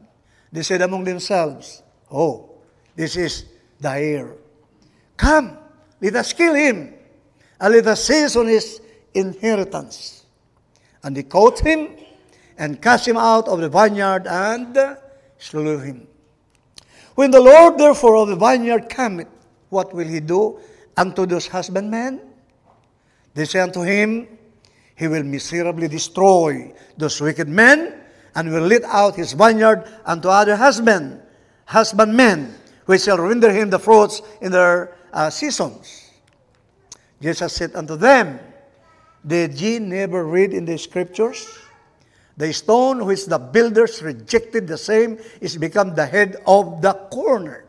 they 0.51 0.63
said 0.63 0.81
among 0.81 1.03
themselves, 1.03 1.81
Oh, 2.11 2.49
this 2.95 3.15
is 3.15 3.45
the 3.79 3.89
heir. 3.89 4.35
Come, 5.17 5.57
let 6.01 6.15
us 6.15 6.33
kill 6.33 6.53
him, 6.53 6.93
and 7.59 7.73
let 7.73 7.87
us 7.87 8.03
seize 8.05 8.35
on 8.35 8.47
his 8.47 8.81
inheritance. 9.13 10.25
And 11.03 11.15
they 11.15 11.23
caught 11.23 11.59
him 11.59 11.89
and 12.57 12.81
cast 12.81 13.07
him 13.07 13.17
out 13.17 13.47
of 13.47 13.59
the 13.59 13.69
vineyard 13.69 14.27
and 14.27 14.97
slew 15.37 15.79
him. 15.79 16.07
When 17.15 17.31
the 17.31 17.41
Lord 17.41 17.77
therefore 17.77 18.15
of 18.17 18.29
the 18.29 18.35
vineyard 18.35 18.89
cometh, 18.89 19.27
what 19.69 19.93
will 19.93 20.07
he 20.07 20.19
do 20.19 20.59
unto 20.95 21.25
those 21.25 21.47
husbandmen? 21.47 22.21
They 23.33 23.45
say 23.45 23.59
unto 23.59 23.81
him, 23.81 24.38
He 24.99 25.07
will 25.07 25.23
miserably 25.23 25.87
destroy 25.87 26.73
those 26.97 27.21
wicked 27.21 27.47
men, 27.47 27.93
and 28.35 28.51
will 28.51 28.67
let 28.67 28.83
out 28.83 29.15
his 29.15 29.31
vineyard 29.31 29.87
unto 30.05 30.27
other 30.27 30.57
husband, 30.57 31.21
husbandmen, 31.63 32.53
which 32.85 33.03
shall 33.03 33.17
render 33.17 33.49
him 33.49 33.69
the 33.69 33.79
fruits 33.79 34.21
in 34.41 34.51
their 34.51 34.93
uh, 35.13 35.29
seasons. 35.29 36.11
Jesus 37.21 37.53
said 37.53 37.75
unto 37.75 37.95
them, 37.95 38.41
Did 39.25 39.59
ye 39.59 39.79
never 39.79 40.25
read 40.25 40.53
in 40.53 40.65
the 40.65 40.77
scriptures? 40.77 41.47
The 42.35 42.51
stone 42.51 43.05
which 43.05 43.25
the 43.25 43.39
builders 43.39 44.01
rejected, 44.03 44.67
the 44.67 44.77
same 44.77 45.17
is 45.39 45.55
become 45.55 45.95
the 45.95 46.05
head 46.05 46.35
of 46.45 46.81
the 46.81 46.93
corner. 47.09 47.63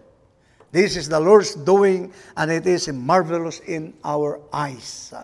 This 0.73 0.97
is 0.97 1.09
the 1.09 1.21
Lord's 1.21 1.55
doing, 1.55 2.13
and 2.37 2.51
it 2.51 2.67
is 2.67 2.89
marvelous 2.89 3.61
in 3.61 3.95
our 4.05 4.41
eyes. 4.53 5.15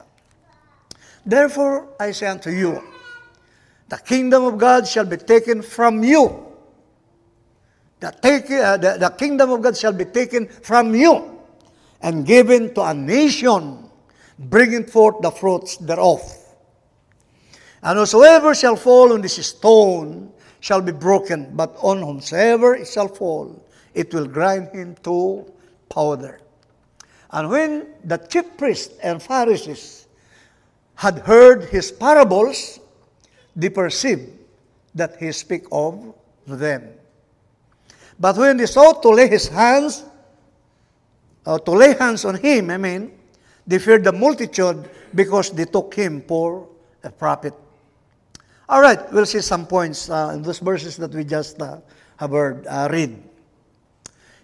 Therefore, 1.26 1.88
I 1.98 2.12
say 2.12 2.28
unto 2.28 2.50
you, 2.50 2.80
the 3.88 3.98
kingdom 3.98 4.44
of 4.44 4.58
God 4.58 4.86
shall 4.86 5.04
be 5.04 5.16
taken 5.16 5.60
from 5.60 6.04
you. 6.04 6.46
The, 7.98 8.14
take, 8.22 8.50
uh, 8.50 8.76
the, 8.76 8.96
the 8.98 9.10
kingdom 9.10 9.50
of 9.50 9.62
God 9.62 9.76
shall 9.76 9.92
be 9.92 10.04
taken 10.04 10.46
from 10.46 10.94
you 10.94 11.40
and 12.00 12.24
given 12.24 12.72
to 12.74 12.82
a 12.82 12.94
nation, 12.94 13.90
bringing 14.38 14.84
forth 14.84 15.16
the 15.20 15.30
fruits 15.30 15.76
thereof. 15.78 16.20
And 17.82 17.98
whosoever 17.98 18.54
shall 18.54 18.76
fall 18.76 19.12
on 19.12 19.20
this 19.20 19.44
stone 19.44 20.32
shall 20.60 20.80
be 20.80 20.92
broken, 20.92 21.56
but 21.56 21.74
on 21.82 22.02
whomsoever 22.02 22.76
it 22.76 22.86
shall 22.86 23.08
fall, 23.08 23.64
it 23.94 24.12
will 24.14 24.26
grind 24.26 24.68
him 24.68 24.94
to 25.02 25.50
powder. 25.88 26.40
And 27.32 27.50
when 27.50 27.86
the 28.04 28.18
chief 28.18 28.56
priests 28.56 28.94
and 29.02 29.22
Pharisees 29.22 30.05
had 30.96 31.20
heard 31.20 31.64
his 31.64 31.92
parables, 31.92 32.80
they 33.54 33.68
perceived 33.68 34.32
that 34.94 35.16
he 35.16 35.30
speak 35.32 35.64
of 35.70 36.14
them. 36.46 36.88
But 38.18 38.36
when 38.36 38.56
they 38.56 38.66
sought 38.66 39.02
to 39.02 39.10
lay 39.10 39.28
his 39.28 39.46
hands, 39.48 40.04
uh, 41.44 41.58
to 41.58 41.70
lay 41.70 41.94
hands 41.94 42.24
on 42.24 42.36
him, 42.36 42.70
I 42.70 42.78
mean, 42.78 43.12
they 43.66 43.78
feared 43.78 44.04
the 44.04 44.12
multitude 44.12 44.88
because 45.14 45.50
they 45.50 45.66
took 45.66 45.94
him 45.94 46.22
for 46.22 46.66
a 47.04 47.10
prophet. 47.10 47.52
All 48.68 48.80
right, 48.80 48.98
we'll 49.12 49.26
see 49.26 49.42
some 49.42 49.66
points 49.66 50.08
uh, 50.08 50.32
in 50.34 50.42
those 50.42 50.58
verses 50.58 50.96
that 50.96 51.12
we 51.12 51.24
just 51.24 51.60
uh, 51.60 51.78
have 52.16 52.30
heard 52.30 52.66
uh, 52.66 52.88
read. 52.90 53.22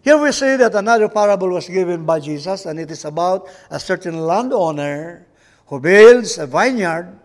Here 0.03 0.19
we 0.19 0.33
see 0.33 0.57
that 0.57 0.75
another 0.75 1.09
parable 1.09 1.49
was 1.49 1.69
given 1.69 2.05
by 2.05 2.21
Jesus, 2.21 2.67
and 2.67 2.79
it 2.79 2.91
is 2.91 3.05
about 3.05 3.49
a 3.71 3.81
certain 3.81 4.21
landowner 4.21 5.27
who 5.73 5.81
builds 5.81 6.37
a 6.37 6.47
vineyard 6.47 7.19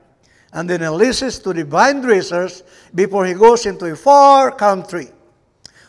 and 0.54 0.70
then 0.70 0.80
leases 0.98 1.38
to 1.38 1.52
the 1.52 1.66
vine 1.66 2.00
dressers 2.00 2.64
before 2.96 3.26
he 3.26 3.34
goes 3.34 3.66
into 3.66 3.88
a 3.88 3.96
far 3.96 4.52
country. 4.52 5.10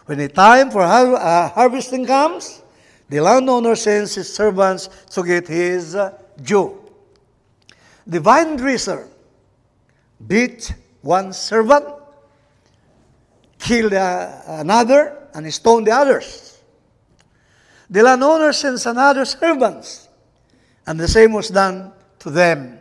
When 0.06 0.18
the 0.18 0.28
time 0.28 0.68
for 0.72 0.82
har- 0.82 1.14
uh, 1.14 1.50
harvesting 1.50 2.04
comes, 2.04 2.60
the 3.08 3.20
landowner 3.20 3.76
sends 3.76 4.16
his 4.16 4.34
servants 4.34 4.88
to 5.10 5.22
get 5.22 5.46
his 5.46 5.94
uh, 5.94 6.18
due. 6.42 6.82
The 8.08 8.18
vine 8.18 8.56
dresser 8.56 9.06
beat 10.26 10.74
one 11.00 11.32
servant, 11.32 11.86
killed 13.60 13.94
uh, 13.94 14.32
another, 14.48 15.28
and 15.32 15.54
stoned 15.54 15.86
the 15.86 15.92
others. 15.92 16.58
The 17.88 18.02
landowner 18.02 18.52
sends 18.52 18.84
another 18.84 19.24
servants, 19.24 20.08
and 20.88 20.98
the 20.98 21.06
same 21.06 21.32
was 21.32 21.50
done 21.50 21.92
to 22.20 22.30
them. 22.30 22.80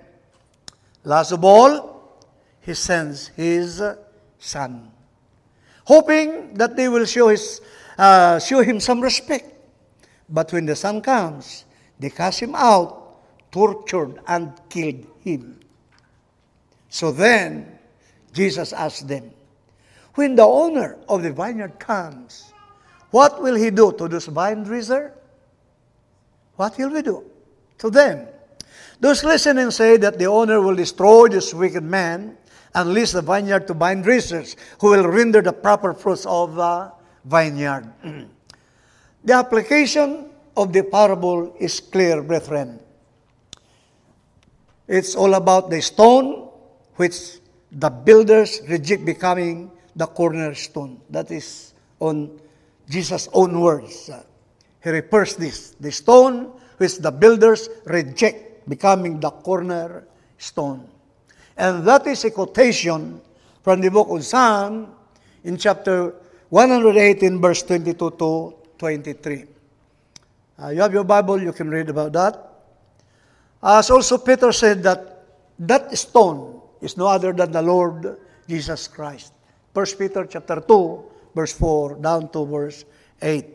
Last 1.04 1.32
of 1.32 1.44
all, 1.44 2.20
he 2.62 2.74
sends 2.74 3.28
his 3.30 3.82
son, 4.40 4.92
hoping 5.86 6.54
that 6.56 6.76
they 6.76 6.90
will 6.90 7.06
show, 7.06 7.30
his, 7.30 7.62
uh, 7.98 8.40
show 8.40 8.62
him 8.62 8.80
some 8.80 9.00
respect. 9.00 9.54
But 10.30 10.52
when 10.52 10.66
the 10.66 10.76
son 10.76 11.02
comes, 11.02 11.64
they 12.00 12.10
cast 12.10 12.42
him 12.42 12.56
out, 12.56 13.22
tortured, 13.52 14.20
and 14.28 14.52
killed 14.70 15.06
him. 15.22 15.60
So 16.90 17.12
then, 17.12 17.80
Jesus 18.34 18.74
asked 18.74 19.08
them, 19.08 19.32
When 20.16 20.36
the 20.36 20.44
owner 20.44 20.98
of 21.08 21.24
the 21.24 21.32
vineyard 21.32 21.80
comes, 21.80 22.52
what 23.12 23.42
will 23.42 23.56
he 23.56 23.70
do 23.70 23.94
to 23.94 24.08
those 24.08 24.26
vine 24.26 24.64
dresser? 24.64 25.14
What 26.58 26.78
will 26.78 26.90
we 26.90 27.02
do 27.02 27.24
to 27.78 27.90
them? 27.90 28.28
Those 29.00 29.24
listening 29.24 29.72
say 29.72 29.98
that 29.98 30.18
the 30.18 30.26
owner 30.26 30.62
will 30.62 30.76
destroy 30.76 31.28
this 31.28 31.54
wicked 31.54 31.84
man 31.84 32.38
and 32.74 32.94
lease 32.94 33.12
the 33.12 33.22
vineyard 33.22 33.68
to 33.68 33.74
vine 33.74 34.02
dressers 34.02 34.56
who 34.80 34.92
will 34.92 35.08
render 35.08 35.42
the 35.42 35.54
proper 35.54 35.94
fruits 35.94 36.26
of 36.26 36.56
the 36.56 36.92
vineyard. 37.26 37.92
the 39.24 39.34
application 39.34 40.30
of 40.56 40.74
the 40.74 40.84
parable 40.84 41.56
is 41.60 41.80
clear, 41.80 42.24
brethren. 42.24 42.80
It's 44.88 45.16
all 45.16 45.36
about 45.36 45.70
the 45.70 45.82
stone 45.82 46.50
which 46.96 47.40
the 47.72 47.90
builders 47.90 48.62
reject 48.68 49.06
becoming 49.06 49.72
the 49.96 50.08
cornerstone. 50.08 51.02
That 51.10 51.30
is 51.30 51.74
on 52.00 52.40
Jesus' 52.90 53.28
own 53.34 53.60
words. 53.60 54.10
He 54.84 54.90
refers 54.90 55.36
this, 55.36 55.72
the 55.80 55.92
stone 55.92 56.54
which 56.78 56.98
the 56.98 57.12
builders 57.12 57.70
reject 57.86 58.47
becoming 58.68 59.20
the 59.20 59.32
cornerstone. 59.32 60.88
And 61.58 61.86
that 61.88 62.06
is 62.06 62.24
a 62.26 62.32
quotation 62.32 63.22
from 63.64 63.82
the 63.82 63.90
book 63.90 64.08
of 64.10 64.24
Psalm 64.24 64.94
in 65.44 65.58
chapter 65.58 66.14
118, 66.50 67.42
verse 67.42 67.64
22 67.64 68.12
to 68.12 68.56
23. 68.78 69.46
Uh, 70.60 70.70
you 70.70 70.82
have 70.82 70.94
your 70.94 71.04
Bible, 71.04 71.42
you 71.42 71.52
can 71.52 71.70
read 71.70 71.90
about 71.90 72.14
that. 72.14 72.48
As 73.62 73.90
also 73.90 74.18
Peter 74.18 74.52
said 74.52 74.84
that 74.84 75.26
that 75.60 75.98
stone 75.98 76.62
is 76.82 76.96
no 76.96 77.08
other 77.08 77.34
than 77.34 77.52
the 77.52 77.62
Lord 77.62 78.18
Jesus 78.48 78.88
Christ. 78.88 79.34
1 79.74 79.86
Peter 79.98 80.26
chapter 80.26 80.62
2, 80.62 81.04
verse 81.36 81.54
4 81.54 81.96
down 81.96 82.30
to 82.30 82.46
verse 82.46 82.86
8. 83.22 83.46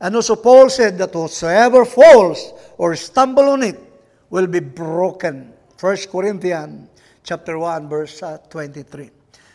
And 0.00 0.14
also 0.14 0.36
Paul 0.36 0.68
said 0.68 0.98
that 0.98 1.12
whosoever 1.12 1.84
falls 1.84 2.52
or 2.76 2.94
stumble 2.96 3.48
on 3.50 3.62
it 3.62 3.85
will 4.30 4.46
be 4.46 4.60
broken. 4.60 5.52
1 5.78 5.96
Corinthians 6.10 6.88
chapter 7.22 7.58
1, 7.58 7.88
verse 7.88 8.22
uh, 8.22 8.38
23. 8.50 9.10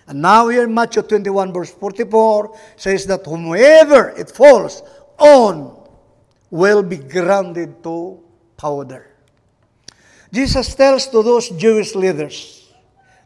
And 0.08 0.22
now 0.22 0.50
here 0.50 0.68
Matthew 0.68 1.04
21, 1.04 1.54
verse 1.54 1.72
44 1.72 2.58
says 2.76 3.06
that 3.08 3.26
whomever 3.26 4.10
it 4.18 4.30
falls 4.30 4.84
on 5.18 5.78
will 6.50 6.84
be 6.84 6.98
grounded 6.98 7.82
to 7.84 8.20
powder. 8.58 9.08
Jesus 10.32 10.76
tells 10.76 11.08
to 11.08 11.24
those 11.24 11.50
Jewish 11.50 11.96
leaders 11.96 12.72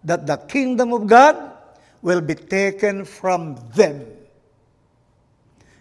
that 0.03 0.25
the 0.25 0.37
kingdom 0.37 0.93
of 0.93 1.07
God 1.07 1.53
will 2.01 2.21
be 2.21 2.35
taken 2.35 3.05
from 3.05 3.57
them 3.73 4.05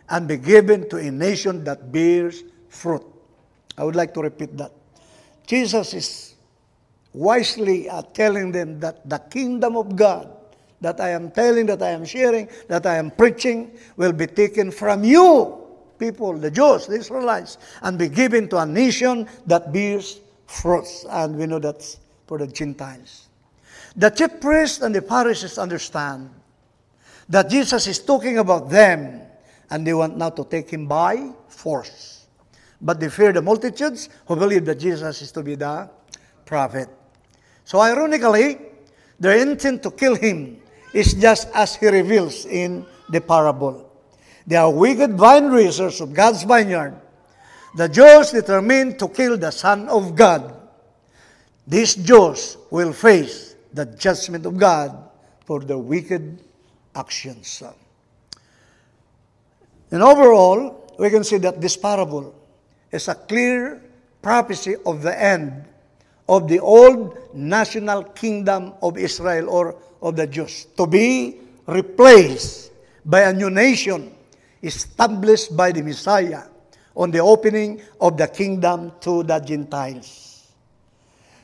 and 0.08 0.28
be 0.28 0.36
given 0.36 0.88
to 0.88 0.96
a 0.96 1.10
nation 1.10 1.64
that 1.64 1.92
bears 1.92 2.42
fruit. 2.68 3.04
I 3.76 3.84
would 3.84 3.96
like 3.96 4.14
to 4.14 4.22
repeat 4.22 4.56
that. 4.56 4.72
Jesus 5.46 5.94
is 5.94 6.34
wisely 7.12 7.88
uh, 7.88 8.02
telling 8.02 8.52
them 8.52 8.80
that 8.80 9.08
the 9.08 9.18
kingdom 9.18 9.76
of 9.76 9.96
God 9.96 10.30
that 10.84 11.00
I 11.00 11.10
am 11.10 11.30
telling, 11.30 11.66
that 11.66 11.82
I 11.82 11.90
am 11.90 12.04
sharing, 12.04 12.48
that 12.68 12.86
I 12.86 12.96
am 12.96 13.10
preaching 13.10 13.72
will 13.96 14.12
be 14.12 14.26
taken 14.26 14.70
from 14.70 15.02
you, 15.02 15.56
people, 15.98 16.34
the 16.34 16.50
Jews, 16.50 16.86
the 16.86 16.96
Israelites, 16.96 17.58
and 17.82 17.98
be 17.98 18.08
given 18.08 18.48
to 18.50 18.58
a 18.58 18.66
nation 18.66 19.26
that 19.46 19.72
bears 19.72 20.20
fruits. 20.46 21.06
And 21.08 21.36
we 21.36 21.46
know 21.46 21.58
that's 21.58 21.98
for 22.26 22.38
the 22.38 22.46
Gentiles. 22.46 23.28
The 23.96 24.10
chief 24.10 24.40
priests 24.40 24.82
and 24.82 24.94
the 24.94 25.02
Pharisees 25.02 25.56
understand 25.56 26.30
that 27.28 27.48
Jesus 27.48 27.86
is 27.86 27.98
talking 27.98 28.38
about 28.38 28.68
them 28.68 29.22
and 29.70 29.86
they 29.86 29.94
want 29.94 30.16
now 30.16 30.30
to 30.30 30.44
take 30.44 30.68
him 30.68 30.86
by 30.86 31.30
force. 31.48 32.13
But 32.80 33.00
they 33.00 33.08
fear 33.08 33.32
the 33.32 33.42
multitudes 33.42 34.08
who 34.26 34.36
believe 34.36 34.64
that 34.66 34.78
Jesus 34.78 35.22
is 35.22 35.32
to 35.32 35.42
be 35.42 35.54
the 35.54 35.88
prophet. 36.44 36.88
So 37.64 37.80
ironically, 37.80 38.58
their 39.18 39.38
intent 39.38 39.82
to 39.84 39.90
kill 39.90 40.16
him 40.16 40.60
is 40.92 41.14
just 41.14 41.48
as 41.54 41.76
he 41.76 41.88
reveals 41.88 42.44
in 42.46 42.86
the 43.08 43.20
parable. 43.20 43.90
They 44.46 44.56
are 44.56 44.70
wicked 44.70 45.14
vine 45.14 45.46
raisers 45.46 46.00
of 46.00 46.12
God's 46.12 46.42
vineyard. 46.42 47.00
The 47.76 47.88
Jews 47.88 48.30
determined 48.30 48.98
to 48.98 49.08
kill 49.08 49.38
the 49.38 49.50
Son 49.50 49.88
of 49.88 50.14
God. 50.14 50.54
These 51.66 51.96
Jews 51.96 52.56
will 52.70 52.92
face 52.92 53.56
the 53.72 53.86
judgment 53.86 54.46
of 54.46 54.56
God 54.56 55.10
for 55.44 55.60
their 55.60 55.78
wicked 55.78 56.42
actions. 56.94 57.62
And 59.90 60.02
overall, 60.02 60.94
we 60.98 61.10
can 61.10 61.24
see 61.24 61.38
that 61.38 61.60
this 61.60 61.76
parable 61.76 62.34
is 62.94 63.08
a 63.08 63.14
clear 63.14 63.82
prophecy 64.22 64.76
of 64.86 65.02
the 65.02 65.12
end 65.20 65.64
of 66.28 66.48
the 66.48 66.60
old 66.60 67.18
national 67.34 68.04
kingdom 68.14 68.72
of 68.80 68.96
Israel 68.96 69.50
or 69.50 69.76
of 70.00 70.16
the 70.16 70.26
Jews 70.26 70.66
to 70.76 70.86
be 70.86 71.36
replaced 71.66 72.70
by 73.04 73.22
a 73.22 73.32
new 73.32 73.50
nation 73.50 74.14
established 74.62 75.56
by 75.56 75.72
the 75.72 75.82
Messiah 75.82 76.44
on 76.96 77.10
the 77.10 77.18
opening 77.18 77.82
of 78.00 78.16
the 78.16 78.28
kingdom 78.28 78.92
to 79.00 79.22
the 79.24 79.38
Gentiles. 79.40 80.52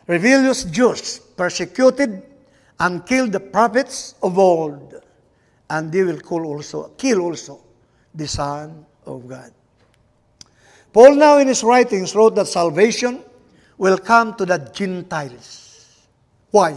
Rebellious 0.06 0.64
Jews 0.64 1.18
persecuted 1.36 2.22
and 2.78 3.04
killed 3.04 3.32
the 3.32 3.40
prophets 3.40 4.14
of 4.22 4.38
old, 4.38 4.94
and 5.68 5.92
they 5.92 6.02
will 6.02 6.20
kill 6.20 6.46
also, 6.46 6.88
kill 6.96 7.20
also 7.20 7.60
the 8.14 8.26
Son 8.26 8.86
of 9.04 9.28
God. 9.28 9.52
Paul 10.92 11.14
now 11.14 11.38
in 11.38 11.48
his 11.48 11.62
writings 11.62 12.14
wrote 12.14 12.34
that 12.34 12.48
salvation 12.48 13.22
will 13.78 13.98
come 13.98 14.34
to 14.34 14.44
the 14.44 14.58
Gentiles. 14.72 16.06
Why? 16.50 16.76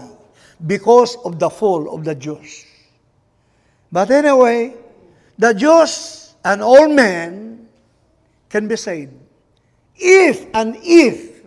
Because 0.65 1.17
of 1.25 1.39
the 1.39 1.49
fall 1.49 1.93
of 1.93 2.05
the 2.05 2.15
Jews. 2.15 2.65
But 3.91 4.11
anyway, 4.11 4.75
the 5.37 5.53
Jews 5.53 6.33
and 6.45 6.61
all 6.61 6.87
men 6.87 7.67
can 8.49 8.67
be 8.67 8.75
saved. 8.75 9.13
If 9.95 10.45
and 10.53 10.77
if 10.81 11.43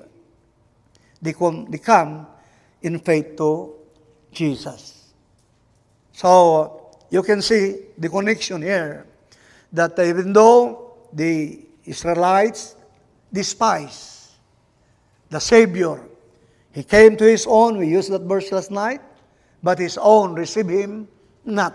they 1.22 1.33
come, 1.33 1.70
they 1.70 1.79
come 1.79 2.26
in 2.83 2.98
faith 2.98 3.37
to 3.37 3.74
Jesus. 4.33 5.12
So 6.12 6.94
you 7.11 7.22
can 7.22 7.42
see 7.42 7.76
the 7.98 8.09
connection 8.09 8.62
here 8.62 9.07
that 9.72 9.98
even 9.98 10.33
though 10.33 10.94
the 11.12 11.65
Israelites 11.87 12.77
despise 13.33 14.33
the 15.31 15.40
Savior, 15.40 16.01
he 16.72 16.83
came 16.83 17.16
to 17.16 17.25
his 17.25 17.46
own, 17.49 17.79
we 17.79 17.88
used 17.88 18.11
that 18.11 18.22
verse 18.22 18.53
last 18.53 18.70
night, 18.70 19.01
but 19.62 19.79
his 19.79 19.96
own 19.99 20.35
received 20.35 20.70
him 20.70 21.09
not. 21.44 21.75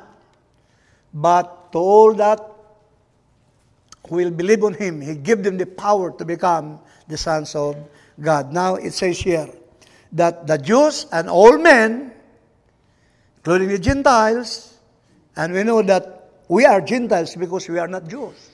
But 1.14 1.72
to 1.72 1.80
all 1.80 2.14
that 2.14 2.40
will 4.10 4.32
believe 4.32 4.64
on 4.64 4.74
him, 4.76 5.02
he 5.02 5.16
gave 5.16 5.44
them 5.44 5.58
the 5.58 5.66
power 5.66 6.12
to 6.12 6.26
become 6.26 6.80
the 7.08 7.18
sons 7.18 7.56
of 7.56 7.76
God. 8.20 8.54
Now 8.54 8.76
it 8.76 8.92
says 8.92 9.20
here 9.20 9.50
that 10.12 10.46
the 10.46 10.58
Jews 10.58 11.08
and 11.12 11.30
all 11.30 11.58
men, 11.58 12.12
including 13.38 13.70
the 13.70 13.80
Gentiles, 13.80 14.78
and 15.36 15.54
we 15.54 15.64
know 15.64 15.82
that 15.82 16.30
we 16.48 16.66
are 16.66 16.80
Gentiles 16.82 17.36
because 17.36 17.68
we 17.68 17.80
are 17.80 17.88
not 17.88 18.08
Jews. 18.08 18.51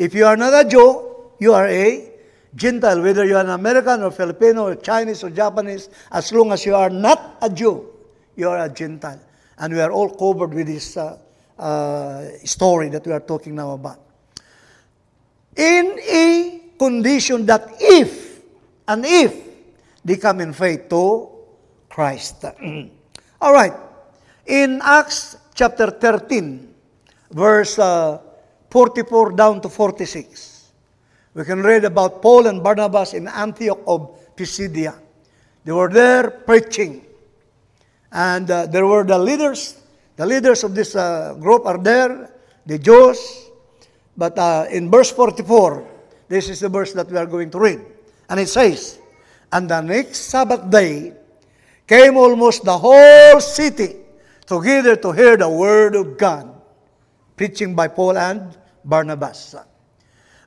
If 0.00 0.14
you 0.14 0.24
are 0.24 0.36
not 0.36 0.54
a 0.54 0.66
Jew, 0.66 1.28
you 1.38 1.52
are 1.52 1.68
a 1.68 2.10
Gentile, 2.54 3.02
whether 3.02 3.26
you 3.26 3.36
are 3.36 3.44
an 3.44 3.50
American 3.50 4.02
or 4.02 4.10
Filipino 4.10 4.68
or 4.68 4.76
Chinese 4.76 5.22
or 5.22 5.28
Japanese, 5.28 5.90
as 6.10 6.32
long 6.32 6.52
as 6.52 6.64
you 6.64 6.74
are 6.74 6.88
not 6.88 7.36
a 7.42 7.50
Jew, 7.50 7.86
you 8.34 8.48
are 8.48 8.64
a 8.64 8.70
Gentile. 8.70 9.20
And 9.58 9.74
we 9.74 9.80
are 9.80 9.92
all 9.92 10.08
covered 10.08 10.54
with 10.54 10.68
this 10.68 10.96
uh, 10.96 11.18
uh, 11.58 12.24
story 12.44 12.88
that 12.88 13.06
we 13.06 13.12
are 13.12 13.20
talking 13.20 13.54
now 13.54 13.72
about. 13.72 14.00
In 15.54 15.98
a 16.00 16.62
condition 16.78 17.44
that 17.44 17.68
if, 17.78 18.40
and 18.88 19.04
if, 19.04 19.36
they 20.02 20.16
come 20.16 20.40
in 20.40 20.54
faith 20.54 20.88
to 20.88 21.28
Christ. 21.90 22.46
all 23.42 23.52
right. 23.52 23.74
In 24.46 24.80
Acts 24.82 25.36
chapter 25.54 25.90
13, 25.90 26.74
verse 27.32 27.78
uh, 27.78 28.18
44 28.70 29.32
down 29.32 29.60
to 29.60 29.68
46. 29.68 30.72
We 31.34 31.44
can 31.44 31.62
read 31.62 31.84
about 31.84 32.22
Paul 32.22 32.46
and 32.46 32.62
Barnabas 32.62 33.14
in 33.14 33.28
Antioch 33.28 33.80
of 33.86 34.18
Pisidia. 34.36 34.94
They 35.64 35.72
were 35.72 35.88
there 35.88 36.30
preaching. 36.30 37.04
And 38.10 38.50
uh, 38.50 38.66
there 38.66 38.86
were 38.86 39.04
the 39.04 39.18
leaders. 39.18 39.80
The 40.16 40.26
leaders 40.26 40.64
of 40.64 40.74
this 40.74 40.96
uh, 40.96 41.34
group 41.38 41.66
are 41.66 41.78
there, 41.78 42.34
the 42.66 42.78
Jews. 42.78 43.50
But 44.16 44.38
uh, 44.38 44.66
in 44.70 44.90
verse 44.90 45.10
44, 45.12 45.86
this 46.28 46.48
is 46.48 46.60
the 46.60 46.68
verse 46.68 46.92
that 46.94 47.10
we 47.10 47.16
are 47.16 47.26
going 47.26 47.50
to 47.50 47.58
read. 47.58 47.80
And 48.28 48.40
it 48.40 48.48
says, 48.48 48.98
And 49.52 49.68
the 49.68 49.80
next 49.80 50.30
Sabbath 50.30 50.68
day 50.70 51.14
came 51.86 52.16
almost 52.16 52.64
the 52.64 52.76
whole 52.76 53.40
city 53.40 53.96
together 54.46 54.96
to 54.96 55.12
hear 55.12 55.36
the 55.36 55.48
word 55.48 55.94
of 55.94 56.18
God, 56.18 56.60
preaching 57.36 57.74
by 57.74 57.88
Paul 57.88 58.18
and 58.18 58.56
Barnabas. 58.84 59.56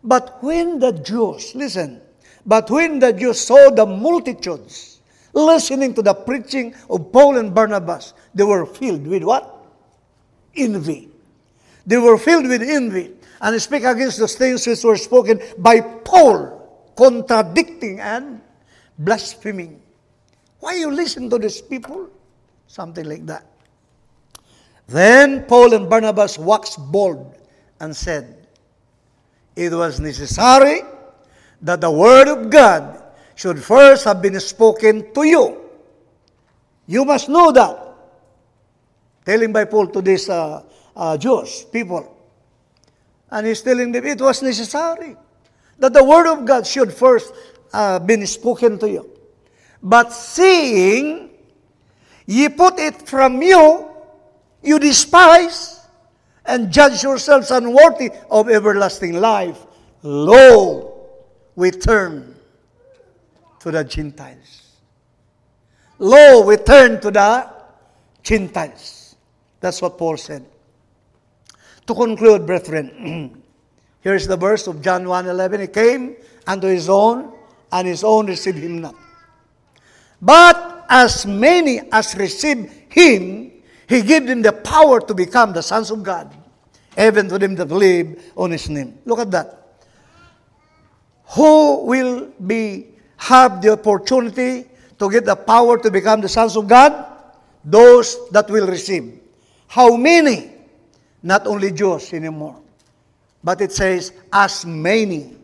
But 0.03 0.43
when 0.43 0.79
the 0.79 0.91
Jews, 0.91 1.55
listen, 1.55 2.01
but 2.45 2.69
when 2.69 2.99
the 2.99 3.13
Jews 3.13 3.39
saw 3.39 3.69
the 3.69 3.85
multitudes 3.85 4.99
listening 5.33 5.93
to 5.95 6.01
the 6.01 6.13
preaching 6.13 6.75
of 6.89 7.11
Paul 7.11 7.37
and 7.37 7.53
Barnabas, 7.55 8.13
they 8.35 8.43
were 8.43 8.65
filled 8.65 9.07
with 9.07 9.23
what? 9.23 9.65
Envy. 10.55 11.09
They 11.85 11.97
were 11.97 12.17
filled 12.17 12.47
with 12.47 12.61
envy 12.61 13.11
and 13.41 13.61
speak 13.61 13.83
against 13.83 14.19
those 14.19 14.35
things 14.35 14.67
which 14.67 14.83
were 14.83 14.97
spoken 14.97 15.41
by 15.57 15.81
Paul, 15.81 16.91
contradicting 16.95 17.99
and 17.99 18.41
blaspheming. 18.99 19.81
Why 20.59 20.75
you 20.75 20.91
listen 20.91 21.29
to 21.29 21.37
these 21.37 21.61
people? 21.61 22.09
Something 22.67 23.05
like 23.05 23.25
that. 23.25 23.45
Then 24.87 25.43
Paul 25.43 25.73
and 25.73 25.89
Barnabas 25.89 26.37
waxed 26.37 26.79
bold 26.91 27.35
and 27.79 27.95
said, 27.95 28.47
It 29.55 29.71
was 29.71 29.99
necessary 29.99 30.81
that 31.61 31.81
the 31.81 31.91
word 31.91 32.27
of 32.27 32.49
God 32.49 33.01
should 33.35 33.63
first 33.63 34.05
have 34.05 34.21
been 34.21 34.39
spoken 34.39 35.13
to 35.13 35.23
you. 35.23 35.61
You 36.87 37.05
must 37.05 37.29
know 37.29 37.51
that. 37.51 37.79
Telling 39.25 39.53
by 39.53 39.65
Paul 39.65 39.87
to 39.87 40.01
these 40.01 40.29
uh, 40.29 40.61
uh, 40.95 41.17
Jews, 41.17 41.63
people. 41.63 42.09
And 43.31 43.47
he's 43.47 43.61
telling 43.61 43.91
them 43.91 44.05
it 44.05 44.21
was 44.21 44.43
necessary 44.43 45.15
that 45.79 45.93
the 45.93 46.03
word 46.03 46.31
of 46.31 46.45
God 46.45 46.67
should 46.67 46.93
first 46.93 47.33
uh, 47.71 47.99
been 47.99 48.25
spoken 48.27 48.77
to 48.79 48.89
you. 48.89 49.09
But 49.81 50.13
seeing 50.13 51.31
ye 52.25 52.49
put 52.49 52.79
it 52.79 53.07
from 53.07 53.41
you, 53.41 53.89
you 54.61 54.79
despise 54.79 55.82
and 56.45 56.71
judge 56.71 57.03
yourselves 57.03 57.51
unworthy 57.51 58.11
of 58.29 58.49
everlasting 58.49 59.13
life. 59.13 59.65
Lo, 60.01 61.07
we 61.55 61.71
turn 61.71 62.35
to 63.59 63.71
the 63.71 63.83
Gentiles. 63.83 64.79
Lo, 65.99 66.45
we 66.45 66.57
turn 66.57 66.99
to 66.99 67.11
the 67.11 67.49
Gentiles. 68.21 69.15
That's 69.59 69.81
what 69.81 69.97
Paul 69.97 70.17
said. 70.17 70.45
To 71.87 71.95
conclude, 71.95 72.45
brethren, 72.45 73.41
here's 74.01 74.27
the 74.27 74.35
verse 74.35 74.67
of 74.67 74.81
John 74.81 75.05
1.11. 75.05 75.61
He 75.61 75.67
came 75.67 76.15
unto 76.45 76.67
his 76.67 76.89
own, 76.89 77.31
and 77.71 77.87
his 77.87 78.03
own 78.03 78.27
received 78.27 78.57
him 78.57 78.81
not. 78.81 78.95
But 80.21 80.85
as 80.89 81.25
many 81.25 81.81
as 81.91 82.15
received 82.15 82.69
him, 82.89 83.52
he 83.87 84.01
gave 84.01 84.27
them 84.27 84.41
the 84.41 84.51
power 84.51 85.01
to 85.01 85.13
become 85.13 85.53
the 85.53 85.61
sons 85.61 85.91
of 85.91 86.03
God, 86.03 86.33
even 86.97 87.27
to 87.29 87.37
them 87.37 87.55
that 87.55 87.67
believe 87.67 88.31
on 88.35 88.51
His 88.51 88.69
name. 88.69 88.97
Look 89.05 89.19
at 89.19 89.31
that. 89.31 89.77
Who 91.35 91.85
will 91.85 92.31
be 92.45 92.87
have 93.17 93.61
the 93.61 93.73
opportunity 93.73 94.65
to 94.99 95.09
get 95.09 95.25
the 95.25 95.35
power 95.35 95.77
to 95.77 95.91
become 95.91 96.21
the 96.21 96.29
sons 96.29 96.55
of 96.55 96.67
God? 96.67 97.05
Those 97.63 98.29
that 98.29 98.49
will 98.49 98.67
receive. 98.67 99.19
How 99.67 99.95
many? 99.95 100.51
Not 101.21 101.47
only 101.47 101.71
Jews 101.71 102.13
anymore. 102.13 102.59
But 103.43 103.61
it 103.61 103.71
says, 103.71 104.13
as 104.31 104.65
many 104.65 105.35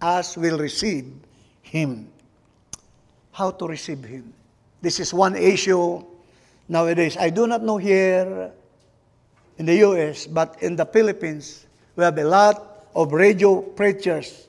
as 0.00 0.36
will 0.36 0.58
receive 0.58 1.12
Him. 1.62 2.08
How 3.32 3.50
to 3.50 3.66
receive 3.66 4.02
Him? 4.04 4.32
This 4.80 4.98
is 4.98 5.12
one 5.14 5.36
issue 5.36 6.04
nowadays. 6.72 7.16
I 7.20 7.28
do 7.28 7.46
not 7.46 7.62
know 7.62 7.76
here 7.76 8.50
in 9.58 9.66
the 9.66 9.76
U.S., 9.92 10.26
but 10.26 10.56
in 10.62 10.74
the 10.74 10.86
Philippines, 10.86 11.66
we 11.94 12.02
have 12.02 12.16
a 12.16 12.24
lot 12.24 12.88
of 12.96 13.12
radio 13.12 13.60
preachers 13.60 14.48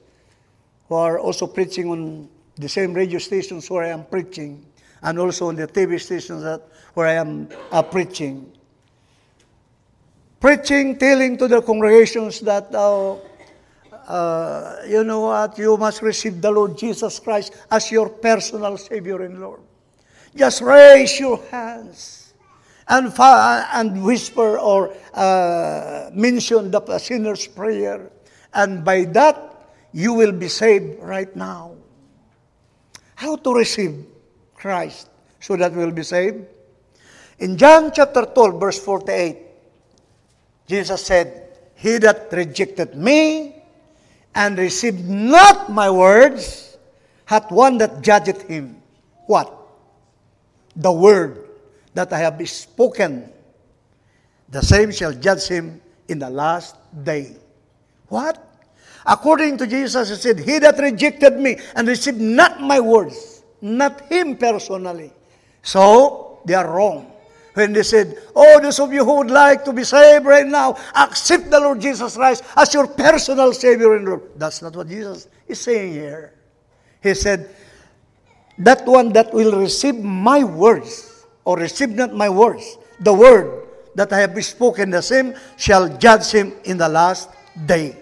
who 0.87 0.95
are 0.95 1.19
also 1.19 1.45
preaching 1.45 1.91
on 1.91 2.29
the 2.55 2.69
same 2.69 2.93
radio 2.93 3.19
stations 3.19 3.69
where 3.69 3.83
I 3.83 3.89
am 3.89 4.05
preaching, 4.05 4.65
and 5.01 5.19
also 5.19 5.49
on 5.49 5.55
the 5.55 5.67
TV 5.67 5.99
stations 5.99 6.43
that 6.43 6.63
where 6.93 7.07
I 7.07 7.13
am 7.13 7.49
uh, 7.71 7.83
preaching. 7.83 8.51
Preaching, 10.39 10.97
telling 10.97 11.37
to 11.37 11.47
the 11.47 11.61
congregations 11.61 12.39
that, 12.41 12.73
uh, 12.73 13.15
uh, 14.07 14.77
you 14.87 15.03
know 15.03 15.21
what, 15.21 15.57
you 15.57 15.75
must 15.77 16.01
receive 16.01 16.41
the 16.41 16.51
Lord 16.51 16.77
Jesus 16.77 17.19
Christ 17.19 17.53
as 17.69 17.91
your 17.91 18.07
personal 18.09 18.77
Savior 18.77 19.23
and 19.23 19.39
Lord. 19.39 19.61
Just 20.35 20.61
raise 20.61 21.19
your 21.19 21.37
hands 21.51 22.33
and, 22.87 23.13
and 23.19 24.03
whisper 24.03 24.57
or 24.57 24.93
uh, 25.13 26.09
mention 26.13 26.71
the 26.71 26.99
sinner's 26.99 27.47
prayer 27.47 28.11
And 28.53 28.85
by 28.85 29.05
that, 29.17 29.49
you 29.91 30.13
will 30.13 30.31
be 30.31 30.47
saved 30.47 31.01
right 31.01 31.33
now. 31.35 31.75
How 33.15 33.35
to 33.35 33.53
receive 33.53 34.05
Christ 34.53 35.09
so 35.39 35.55
that 35.57 35.73
we'll 35.73 35.91
be 35.91 36.03
saved? 36.03 36.45
In 37.39 37.57
John 37.57 37.91
chapter 37.91 38.25
12, 38.25 38.59
verse 38.59 38.79
48, 38.79 39.37
Jesus 40.67 41.03
said, 41.03 41.49
He 41.75 41.97
that 41.97 42.29
rejected 42.31 42.95
me 42.95 43.61
and 44.35 44.57
received 44.57 45.07
not 45.09 45.71
my 45.71 45.89
words 45.89 46.77
hath 47.25 47.51
one 47.51 47.77
that 47.79 48.01
judgeth 48.01 48.43
him. 48.43 48.81
What? 49.25 49.62
The 50.75 50.91
word 50.91 51.49
that 51.93 52.11
I 52.11 52.19
have 52.19 52.41
spoken. 52.49 53.31
The 54.49 54.61
same 54.61 54.91
shall 54.91 55.13
judge 55.13 55.47
him 55.47 55.81
in 56.07 56.19
the 56.19 56.29
last 56.29 56.75
day. 57.03 57.35
What? 58.07 58.37
According 59.05 59.57
to 59.57 59.67
Jesus, 59.67 60.09
he 60.09 60.15
said, 60.15 60.39
He 60.39 60.59
that 60.59 60.77
rejected 60.77 61.37
me 61.37 61.57
and 61.75 61.87
received 61.87 62.21
not 62.21 62.61
my 62.61 62.79
words, 62.79 63.43
not 63.61 64.01
him 64.11 64.37
personally. 64.37 65.11
So, 65.61 66.39
they 66.45 66.53
are 66.53 66.69
wrong. 66.69 67.11
When 67.53 67.73
they 67.73 67.83
said, 67.83 68.17
Oh, 68.35 68.59
those 68.59 68.79
of 68.79 68.91
you 68.93 69.05
who 69.05 69.17
would 69.17 69.31
like 69.31 69.63
to 69.65 69.73
be 69.73 69.83
saved 69.83 70.25
right 70.25 70.45
now, 70.45 70.77
accept 70.95 71.51
the 71.51 71.59
Lord 71.59 71.81
Jesus 71.81 72.15
Christ 72.15 72.43
as 72.55 72.73
your 72.73 72.87
personal 72.87 73.53
Savior 73.53 73.95
and 73.95 74.05
Lord. 74.05 74.21
That's 74.37 74.61
not 74.61 74.75
what 74.75 74.87
Jesus 74.87 75.27
is 75.47 75.59
saying 75.59 75.93
here. 75.93 76.33
He 77.01 77.13
said, 77.13 77.53
That 78.57 78.85
one 78.85 79.13
that 79.13 79.33
will 79.33 79.57
receive 79.59 79.95
my 79.95 80.43
words, 80.43 81.25
or 81.43 81.57
receive 81.57 81.89
not 81.89 82.13
my 82.13 82.29
words, 82.29 82.77
the 82.99 83.13
word 83.13 83.67
that 83.95 84.13
I 84.13 84.19
have 84.19 84.37
spoken, 84.43 84.89
the 84.89 85.01
same 85.01 85.35
shall 85.57 85.97
judge 85.97 86.31
him 86.31 86.53
in 86.63 86.77
the 86.77 86.89
last 86.89 87.29
day. 87.65 87.97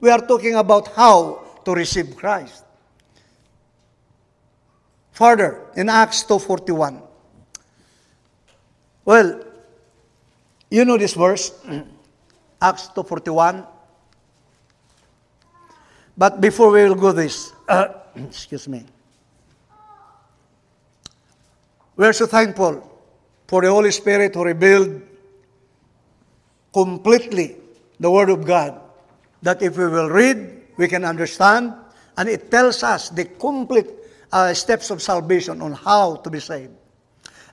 We 0.00 0.10
are 0.10 0.20
talking 0.20 0.54
about 0.54 0.88
how 0.94 1.44
to 1.64 1.74
receive 1.74 2.16
Christ. 2.16 2.64
Further, 5.12 5.62
in 5.74 5.88
Acts 5.88 6.24
2.41, 6.24 7.02
well, 9.04 9.42
you 10.70 10.84
know 10.84 10.98
this 10.98 11.14
verse, 11.14 11.52
Acts 12.60 12.88
2.41. 12.88 13.66
But 16.18 16.40
before 16.40 16.70
we 16.70 16.82
will 16.82 16.94
go 16.94 17.12
this, 17.12 17.52
uh, 17.68 17.88
excuse 18.16 18.68
me. 18.68 18.84
We 21.96 22.04
are 22.04 22.12
so 22.12 22.26
thankful 22.26 22.84
for 23.48 23.62
the 23.62 23.70
Holy 23.70 23.90
Spirit 23.90 24.34
who 24.34 24.44
revealed 24.44 25.00
completely 26.72 27.56
the 27.98 28.10
Word 28.10 28.28
of 28.28 28.44
God. 28.44 28.78
That 29.40 29.62
if 29.62 29.78
we 29.78 29.88
will 29.88 30.10
read, 30.10 30.62
we 30.76 30.88
can 30.88 31.04
understand, 31.04 31.72
and 32.18 32.28
it 32.28 32.50
tells 32.50 32.82
us 32.82 33.08
the 33.08 33.24
complete 33.24 33.88
uh, 34.30 34.52
steps 34.52 34.90
of 34.90 35.00
salvation 35.00 35.62
on 35.62 35.72
how 35.72 36.16
to 36.16 36.28
be 36.28 36.40
saved. 36.40 36.74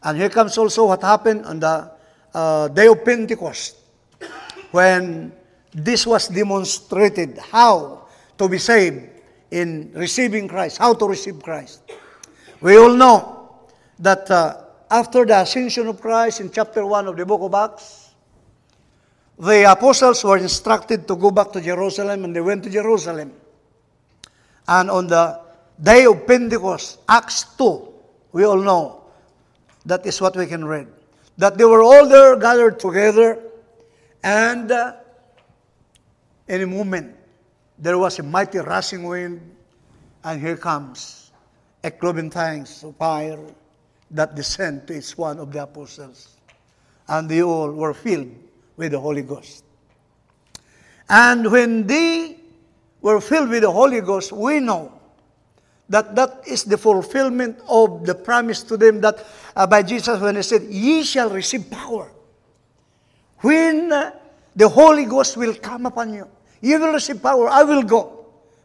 And 0.03 0.17
here 0.17 0.29
comes 0.29 0.58
also 0.58 0.88
what 0.88 1.01
happened 1.01 1.45
on 1.45 1.62
the 1.62 1.91
uh, 2.34 2.67
day 2.67 2.88
of 2.88 3.06
Pentecost 3.06 3.77
when 4.71 5.32
this 5.71 6.06
was 6.06 6.27
demonstrated 6.27 7.38
how 7.38 8.08
to 8.38 8.49
be 8.49 8.58
saved 8.58 9.08
in 9.51 9.91
receiving 9.93 10.49
Christ, 10.49 10.79
how 10.79 10.93
to 10.95 11.08
receive 11.08 11.41
Christ. 11.41 11.82
We 12.60 12.77
all 12.77 12.93
know 12.93 13.42
that 13.99 14.29
uh, 14.29 14.58
after 14.89 15.25
the 15.25 15.39
ascension 15.41 15.88
of 15.88 16.01
Christ 16.01 16.41
in 16.41 16.51
chapter 16.51 16.86
1 16.86 17.08
of 17.08 17.17
the 17.17 17.25
book 17.25 17.41
of 17.41 17.53
Acts, 17.53 18.12
the 19.39 19.71
apostles 19.71 20.23
were 20.23 20.38
instructed 20.38 21.08
to 21.08 21.15
go 21.15 21.32
back 21.32 21.51
to 21.53 21.62
Jerusalem 21.62 22.23
and 22.25 22.36
they 22.36 22.41
went 22.41 22.63
to 22.63 22.69
Jerusalem. 22.69 23.34
And 24.67 24.89
on 24.89 25.08
the 25.08 25.41
day 25.82 26.06
of 26.06 26.25
Pentecost, 26.27 26.99
Acts 27.10 27.43
2, 27.58 27.93
we 28.32 28.45
all 28.45 28.62
know 28.62 29.03
that 29.86 30.06
is 30.06 30.21
what 30.21 30.36
we 30.36 30.45
can 30.45 30.63
read. 30.63 30.88
That 31.38 31.58
they 31.58 31.65
were 31.65 31.82
all 31.82 32.08
there 32.08 32.36
gathered 32.38 32.79
together, 32.79 33.39
and 34.23 34.71
uh, 34.71 34.93
in 36.47 36.62
a 36.62 36.67
moment, 36.67 37.15
there 37.79 37.97
was 37.97 38.19
a 38.19 38.23
mighty 38.23 38.60
rushing 38.60 39.03
wind, 39.03 39.41
and 40.23 40.39
here 40.39 40.56
comes 40.56 41.32
a 41.84 41.91
cloven 41.91 42.29
tongues 42.29 42.84
of 42.84 42.95
fire 42.95 43.39
that 44.13 44.36
descend 44.36 44.88
to 44.88 44.97
each 44.97 45.17
one 45.17 45.39
of 45.39 45.52
the 45.52 45.63
apostles. 45.63 46.38
And 47.08 47.28
they 47.28 47.41
all 47.43 47.71
were 47.71 47.93
filled 47.93 48.32
with 48.78 48.91
the 48.93 48.99
Holy 48.99 49.23
Ghost. 49.23 49.63
And 51.10 51.52
when 51.52 51.86
they 51.86 52.38
were 53.02 53.19
filled 53.19 53.49
with 53.49 53.63
the 53.63 53.71
Holy 53.71 54.02
Ghost, 54.02 54.32
we 54.32 54.60
know 54.60 54.91
that 55.89 56.15
that 56.15 56.41
is 56.47 56.63
the 56.63 56.78
fulfillment 56.78 57.60
of 57.67 58.06
the 58.06 58.15
promise 58.15 58.63
to 58.63 58.78
them 58.78 59.02
that 59.02 59.26
uh, 59.56 59.67
by 59.67 59.84
Jesus 59.84 60.19
when 60.19 60.36
he 60.36 60.41
said, 60.41 60.63
Ye 60.63 61.04
shall 61.04 61.30
receive 61.30 61.69
power. 61.69 62.10
When 63.39 63.91
uh, 63.91 64.12
the 64.56 64.69
Holy 64.69 65.06
Ghost 65.06 65.36
will 65.36 65.54
come 65.56 65.86
upon 65.86 66.13
you, 66.13 66.28
you 66.62 66.80
will 66.80 66.93
receive 66.93 67.21
power. 67.21 67.49
I 67.49 67.63
will 67.63 67.84
go. 67.84 68.12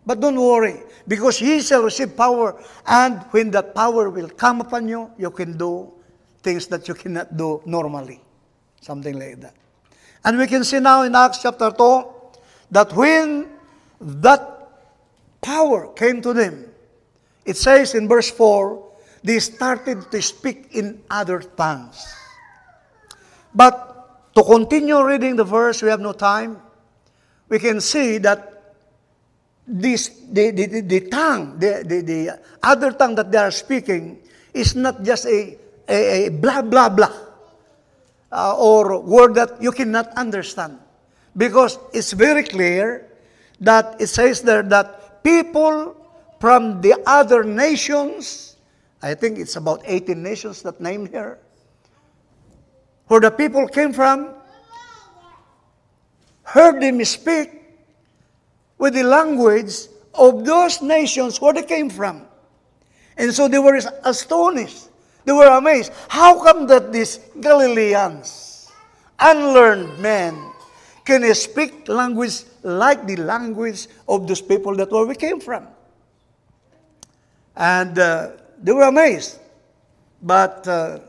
But 0.09 0.21
don't 0.21 0.41
worry, 0.41 0.81
because 1.07 1.39
ye 1.39 1.61
shall 1.61 1.83
receive 1.83 2.17
power, 2.17 2.57
and 2.87 3.21
when 3.29 3.51
that 3.51 3.75
power 3.75 4.09
will 4.09 4.31
come 4.31 4.63
upon 4.63 4.89
you, 4.89 5.11
you 5.19 5.31
can 5.31 5.59
do 5.59 5.93
things 6.43 6.67
that 6.69 6.89
you 6.89 6.95
cannot 6.95 7.37
do 7.37 7.61
normally. 7.67 8.19
Something 8.81 9.19
like 9.19 9.39
that. 9.43 9.53
And 10.25 10.39
we 10.39 10.47
can 10.47 10.65
see 10.65 10.81
now 10.81 11.03
in 11.03 11.15
Acts 11.15 11.43
chapter 11.43 11.71
2 11.71 12.07
that 12.71 12.91
when 12.95 13.51
that 14.01 14.71
power 15.43 15.93
came 15.93 16.23
to 16.23 16.33
them, 16.33 16.65
it 17.45 17.59
says 17.59 17.95
in 17.95 18.09
verse 18.09 18.31
4, 18.31 18.83
they 19.23 19.39
started 19.41 20.11
to 20.11 20.23
speak 20.23 20.69
in 20.73 21.03
other 21.11 21.41
tongues. 21.41 22.01
But 23.55 24.33
to 24.35 24.43
continue 24.43 25.05
reading 25.05 25.37
the 25.37 25.45
verse, 25.45 25.83
we 25.83 25.91
have 25.91 26.01
no 26.01 26.15
time. 26.15 26.63
We 27.51 27.59
can 27.59 27.83
see 27.83 28.17
that 28.25 28.58
this 29.69 30.09
the, 30.33 30.51
the, 30.51 30.67
the, 30.67 30.81
the 30.81 31.01
tongue, 31.09 31.59
the, 31.59 31.85
the, 31.87 32.01
the 32.01 32.41
other 32.63 32.93
tongue 32.93 33.15
that 33.17 33.31
they 33.31 33.39
are 33.39 33.51
speaking 33.51 34.19
is 34.55 34.75
not 34.75 35.03
just 35.03 35.27
a, 35.27 35.59
a, 35.89 36.27
a 36.27 36.29
blah, 36.31 36.63
blah, 36.63 36.89
blah, 36.89 37.13
uh, 38.33 38.57
or 38.57 39.01
word 39.01 39.35
that 39.35 39.63
you 39.63 39.71
cannot 39.71 40.09
understand. 40.17 40.79
Because 41.37 41.79
it's 41.93 42.13
very 42.13 42.43
clear 42.43 43.07
that 43.61 44.01
it 44.01 44.09
says 44.09 44.43
there 44.43 44.63
that 44.65 45.23
people 45.23 45.95
from 46.41 46.81
the 46.81 46.97
other 47.07 47.45
nations. 47.45 48.57
I 49.03 49.15
think 49.15 49.39
it's 49.39 49.57
about 49.57 49.83
18 49.85 50.21
nations 50.21 50.63
that 50.63 50.81
named 50.81 51.11
here. 51.11 51.39
Where 53.07 53.21
the 53.21 53.31
people 53.31 53.67
came 53.69 53.93
from, 53.93 54.35
heard 56.43 56.83
them 56.83 57.05
speak 57.05 57.58
with 58.79 58.95
the 58.95 59.03
language 59.03 59.75
of 60.15 60.45
those 60.45 60.81
nations 60.81 61.41
where 61.41 61.53
they 61.53 61.63
came 61.63 61.91
from. 61.91 62.23
And 63.17 63.35
so 63.35 63.49
they 63.49 63.59
were 63.59 63.79
astonished. 64.05 64.89
They 65.25 65.33
were 65.33 65.47
amazed. 65.47 65.93
How 66.09 66.43
come 66.43 66.67
that 66.69 66.93
these 66.93 67.21
Galileans, 67.41 68.71
unlearned 69.19 69.99
men, 69.99 70.53
can 71.05 71.35
speak 71.35 71.89
language 71.89 72.45
like 72.63 73.07
the 73.07 73.17
language 73.17 73.89
of 74.09 74.27
those 74.27 74.41
people 74.41 74.75
that 74.77 74.91
where 74.91 75.07
we 75.07 75.15
came 75.15 75.41
from? 75.41 75.67
And 77.57 77.99
uh, 77.99 78.31
they 78.63 78.73
were 78.73 78.83
amazed. 78.89 79.39
But 80.23 80.67
uh, 80.67 81.01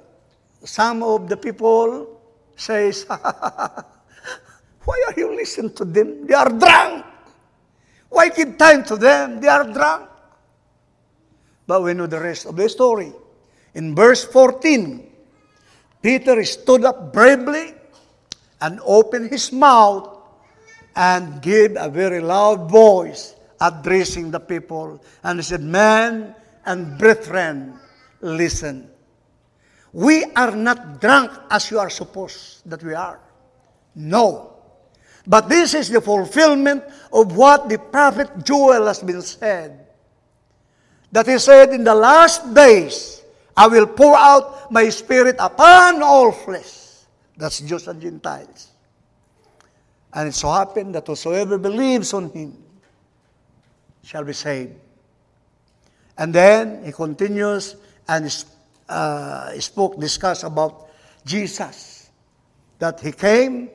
some 0.64 1.04
of 1.04 1.30
the 1.30 1.38
people 1.38 2.20
says, 2.56 3.06
why 3.08 5.04
are 5.08 5.14
you 5.16 5.36
listening 5.36 5.74
to 5.76 5.86
them? 5.86 6.28
They 6.28 6.34
are 6.34 6.50
drunk. 6.50 7.06
Why 8.10 8.30
give 8.30 8.58
time 8.58 8.84
to 8.86 8.98
them? 8.98 9.40
They 9.40 9.48
are 9.48 9.64
drunk. 9.64 10.10
But 11.68 11.84
we 11.84 11.94
know 11.94 12.08
the 12.08 12.20
rest 12.20 12.46
of 12.46 12.56
the 12.56 12.68
story. 12.68 13.14
In 13.76 13.96
verse 13.96 14.26
14, 14.26 15.06
Peter 16.02 16.44
stood 16.44 16.84
up 16.86 17.14
bravely 17.14 17.74
and 18.62 18.80
opened 18.84 19.30
his 19.30 19.52
mouth 19.52 20.18
and 20.96 21.42
gave 21.42 21.76
a 21.78 21.90
very 21.90 22.20
loud 22.20 22.70
voice 22.70 23.36
addressing 23.62 24.32
the 24.32 24.40
people. 24.40 25.02
And 25.24 25.40
he 25.40 25.44
said, 25.44 25.62
Men 25.62 26.36
and 26.66 26.98
brethren, 26.98 27.80
listen. 28.22 28.90
We 29.94 30.26
are 30.36 30.56
not 30.56 31.02
drunk 31.02 31.32
as 31.50 31.72
you 31.72 31.80
are 31.80 31.90
supposed 31.90 32.70
that 32.70 32.84
we 32.84 32.94
are. 32.94 33.20
No. 33.96 34.59
But 35.28 35.50
this 35.50 35.74
is 35.74 35.90
the 35.90 36.02
fulfillment 36.02 36.84
of 37.12 37.36
what 37.36 37.70
the 37.70 37.78
prophet 37.78 38.44
Joel 38.44 38.88
has 38.88 39.04
been 39.04 39.22
said. 39.22 39.88
That 41.12 41.28
he 41.28 41.38
said, 41.40 41.74
In 41.74 41.84
the 41.84 41.96
last 41.96 42.54
days, 42.54 43.24
I 43.56 43.68
will 43.68 43.88
pour 43.88 44.16
out 44.16 44.72
my 44.72 44.90
spirit 44.90 45.36
upon 45.40 46.02
all 46.02 46.32
flesh. 46.32 47.06
That's 47.36 47.60
Jews 47.60 47.88
and 47.88 48.02
Gentiles. 48.02 48.70
And 50.14 50.30
it 50.30 50.34
so 50.34 50.52
happened 50.52 50.96
that 50.96 51.08
whosoever 51.08 51.58
believes 51.58 52.14
on 52.14 52.30
him 52.32 52.58
shall 54.04 54.24
be 54.24 54.34
saved. 54.34 54.76
And 56.18 56.34
then 56.34 56.84
he 56.84 56.92
continues 56.92 57.76
and 58.08 58.46
uh, 58.90 59.58
spoke, 59.60 60.00
discussed 60.00 60.44
about 60.44 60.90
Jesus, 61.26 62.10
that 62.80 63.00
he 63.00 63.12
came, 63.12 63.70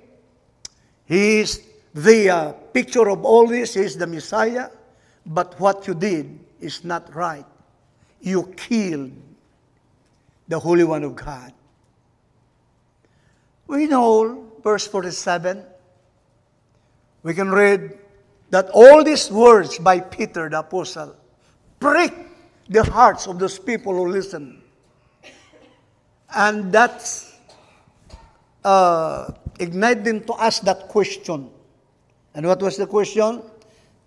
he 1.07 1.41
is 1.41 1.63
the 1.95 2.31
uh, 2.31 2.53
picture 2.73 3.09
of 3.09 3.25
all 3.25 3.47
this, 3.47 3.75
he 3.75 3.81
is 3.81 3.97
the 3.97 4.07
Messiah, 4.07 4.71
but 5.27 5.59
what 5.61 5.87
you 5.87 5.95
did 5.95 6.39
is 6.61 6.85
not 6.85 7.15
right. 7.15 7.45
You 8.21 8.53
killed 8.57 9.13
the 10.49 10.59
Holy 10.59 10.85
One 10.85 11.05
of 11.05 11.15
God. 11.15 11.53
We 13.67 13.87
know, 13.87 14.53
verse 14.63 14.87
47, 14.87 15.65
we 17.23 17.35
can 17.35 17.51
read 17.51 17.99
that 18.51 18.69
all 18.71 19.03
these 19.03 19.31
words 19.31 19.79
by 19.79 20.01
Peter 20.01 20.49
the 20.49 20.61
Apostle 20.61 21.17
prick 21.81 22.13
the 22.69 22.83
hearts 22.83 23.27
of 23.27 23.39
those 23.39 23.59
people 23.59 23.95
who 23.95 24.09
listen. 24.09 24.63
And 26.35 26.73
that's 26.73 27.37
uh, 28.65 29.33
ignite 29.59 30.05
them 30.05 30.21
to 30.25 30.35
ask 30.41 30.63
that 30.63 30.89
question. 30.89 31.51
And 32.35 32.47
what 32.47 32.61
was 32.61 32.77
the 32.77 32.87
question? 32.87 33.43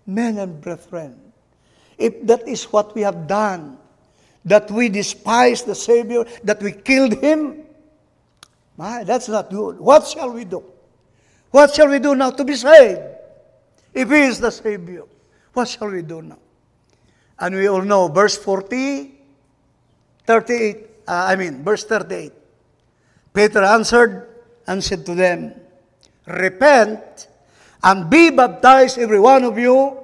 Men 0.06 0.38
and 0.38 0.60
brethren, 0.60 1.18
if 1.96 2.26
that 2.26 2.46
is 2.48 2.64
what 2.64 2.94
we 2.94 3.02
have 3.02 3.26
done, 3.26 3.78
that 4.44 4.70
we 4.70 4.88
despise 4.88 5.62
the 5.62 5.74
Savior, 5.74 6.24
that 6.44 6.62
we 6.62 6.72
killed 6.72 7.14
him, 7.20 7.64
my, 8.76 9.02
that's 9.04 9.28
not 9.28 9.50
good. 9.50 9.78
What 9.78 10.06
shall 10.06 10.32
we 10.32 10.44
do? 10.44 10.62
What 11.50 11.74
shall 11.74 11.88
we 11.88 11.98
do 11.98 12.14
now 12.14 12.30
to 12.30 12.44
be 12.44 12.54
saved? 12.54 13.00
If 13.92 14.08
He 14.08 14.20
is 14.20 14.38
the 14.38 14.50
Savior, 14.50 15.02
what 15.52 15.68
shall 15.68 15.88
we 15.88 16.02
do 16.02 16.22
now? 16.22 16.38
And 17.38 17.54
we 17.54 17.68
all 17.68 17.82
know 17.82 18.08
verse 18.08 18.36
40, 18.36 19.14
38, 20.24 20.76
uh, 21.08 21.26
I 21.28 21.36
mean, 21.36 21.64
verse 21.64 21.84
38. 21.84 22.32
Peter 23.32 23.62
answered 23.62 24.28
and 24.68 24.84
said 24.84 25.04
to 25.06 25.14
them, 25.16 25.54
Repent 26.26 27.26
and 27.82 28.10
be 28.10 28.30
baptized, 28.30 28.98
every 28.98 29.18
one 29.18 29.42
of 29.42 29.58
you, 29.58 29.96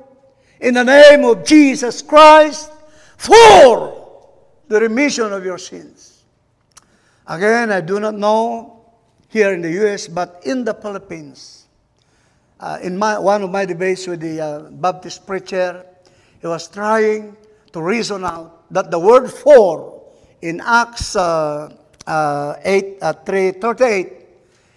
in 0.58 0.74
the 0.74 0.84
name 0.84 1.24
of 1.24 1.44
Jesus 1.44 2.00
Christ 2.00 2.72
for 3.18 3.92
the 4.66 4.80
remission 4.80 5.32
of 5.32 5.44
your 5.44 5.58
sins. 5.58 6.24
Again, 7.26 7.70
I 7.70 7.82
do 7.82 8.00
not 8.00 8.14
know 8.14 8.80
here 9.28 9.52
in 9.52 9.60
the 9.60 9.70
U.S., 9.84 10.08
but 10.08 10.40
in 10.44 10.64
the 10.64 10.72
Philippines, 10.72 11.66
uh, 12.60 12.78
in 12.82 12.96
my, 12.96 13.18
one 13.18 13.42
of 13.42 13.50
my 13.50 13.66
debates 13.66 14.06
with 14.06 14.20
the 14.20 14.40
uh, 14.40 14.58
Baptist 14.70 15.26
preacher, 15.26 15.84
he 16.40 16.46
was 16.46 16.68
trying 16.68 17.36
to 17.72 17.82
reason 17.82 18.24
out 18.24 18.64
that 18.72 18.90
the 18.90 18.98
word 18.98 19.28
for 19.28 20.02
in 20.40 20.60
Acts 20.64 21.16
uh, 21.16 21.74
uh, 22.06 22.54
8, 22.64 22.98
uh, 23.02 23.12
3, 23.12 23.50
38 23.52 24.23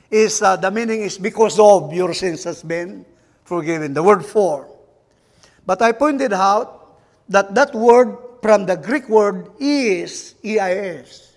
is 0.09 0.41
uh, 0.41 0.55
the 0.55 0.71
meaning 0.71 1.01
is 1.01 1.17
because 1.17 1.59
of 1.59 1.93
your 1.93 2.13
sins 2.13 2.43
has 2.43 2.63
been 2.63 3.05
forgiven. 3.43 3.93
The 3.93 4.03
word 4.03 4.25
for. 4.25 4.67
But 5.65 5.81
I 5.81 5.91
pointed 5.91 6.33
out 6.33 6.99
that 7.29 7.53
that 7.55 7.73
word 7.73 8.17
from 8.41 8.65
the 8.65 8.75
Greek 8.75 9.09
word 9.09 9.49
is, 9.59 10.35
E-I-S, 10.43 11.35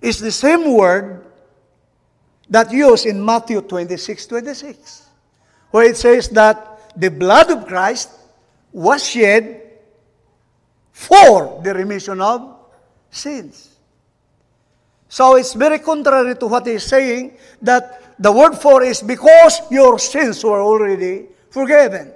is 0.00 0.18
the 0.18 0.32
same 0.32 0.72
word 0.74 1.24
that 2.50 2.72
used 2.72 3.06
in 3.06 3.24
Matthew 3.24 3.60
26, 3.60 4.26
26, 4.26 5.08
where 5.70 5.84
it 5.84 5.96
says 5.96 6.28
that 6.30 6.92
the 6.96 7.10
blood 7.10 7.50
of 7.50 7.66
Christ 7.66 8.10
was 8.72 9.08
shed 9.08 9.62
for 10.92 11.60
the 11.62 11.74
remission 11.74 12.20
of 12.20 12.56
sins. 13.10 13.73
So 15.14 15.36
it's 15.36 15.54
very 15.54 15.78
contrary 15.78 16.34
to 16.34 16.48
what 16.48 16.66
he's 16.66 16.82
saying 16.82 17.38
that 17.62 18.18
the 18.18 18.32
word 18.32 18.58
for 18.58 18.82
is 18.82 19.00
because 19.00 19.62
your 19.70 19.96
sins 19.96 20.42
were 20.42 20.60
already 20.60 21.26
forgiven. 21.50 22.10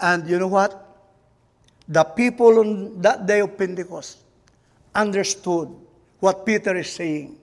And 0.00 0.26
you 0.30 0.38
know 0.38 0.48
what? 0.48 0.72
The 1.86 2.04
people 2.04 2.58
on 2.60 3.02
that 3.02 3.26
day 3.26 3.40
of 3.40 3.52
Pentecost 3.58 4.16
understood 4.94 5.68
what 6.20 6.46
Peter 6.46 6.74
is 6.74 6.88
saying. 6.88 7.36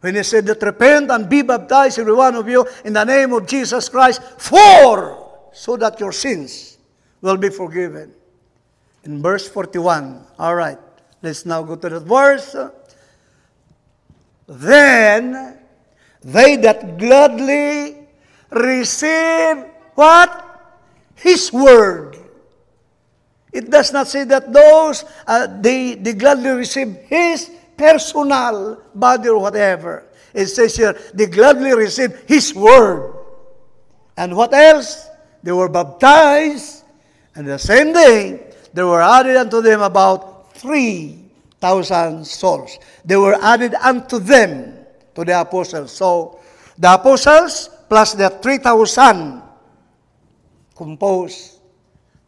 When 0.00 0.16
he 0.16 0.22
said 0.22 0.44
that 0.44 0.60
repent 0.60 1.10
and 1.10 1.26
be 1.26 1.40
baptized, 1.40 1.98
every 1.98 2.12
one 2.12 2.34
of 2.34 2.46
you, 2.46 2.68
in 2.84 2.92
the 2.92 3.04
name 3.04 3.32
of 3.32 3.46
Jesus 3.46 3.88
Christ, 3.88 4.20
for 4.36 5.48
so 5.54 5.78
that 5.78 5.98
your 5.98 6.12
sins 6.12 6.76
will 7.22 7.38
be 7.38 7.48
forgiven. 7.48 8.12
In 9.04 9.22
verse 9.22 9.48
41. 9.48 10.26
All 10.38 10.54
right. 10.54 10.76
Let's 11.24 11.46
now 11.46 11.62
go 11.62 11.74
to 11.76 11.88
that 11.88 12.04
verse. 12.04 12.54
Then 14.46 15.56
they 16.20 16.56
that 16.56 16.98
gladly 16.98 17.96
receive 18.50 19.64
what? 19.94 20.28
His 21.16 21.50
word. 21.50 22.18
It 23.54 23.70
does 23.70 23.90
not 23.90 24.08
say 24.08 24.24
that 24.24 24.52
those, 24.52 25.06
uh, 25.26 25.46
they, 25.62 25.94
they 25.94 26.12
gladly 26.12 26.50
receive 26.50 26.92
His 27.08 27.50
personal 27.74 28.82
body 28.94 29.30
or 29.30 29.38
whatever. 29.38 30.04
It 30.34 30.48
says 30.48 30.76
here, 30.76 30.92
they 31.14 31.24
gladly 31.24 31.72
receive 31.72 32.20
His 32.26 32.54
word. 32.54 33.14
And 34.18 34.36
what 34.36 34.52
else? 34.52 35.08
They 35.42 35.52
were 35.52 35.70
baptized, 35.70 36.84
and 37.34 37.46
the 37.46 37.58
same 37.58 37.92
day, 37.94 38.52
there 38.74 38.86
were 38.86 39.00
added 39.00 39.36
unto 39.36 39.62
them 39.62 39.80
about 39.80 40.33
3,000 40.64 42.24
souls. 42.24 42.78
They 43.04 43.16
were 43.16 43.36
added 43.36 43.74
unto 43.74 44.18
them, 44.18 44.80
to 45.14 45.24
the 45.24 45.38
apostles. 45.38 45.92
So, 45.92 46.40
the 46.78 46.94
apostles 46.94 47.68
plus 47.86 48.14
the 48.14 48.30
3,000 48.30 49.42
compose 50.74 51.60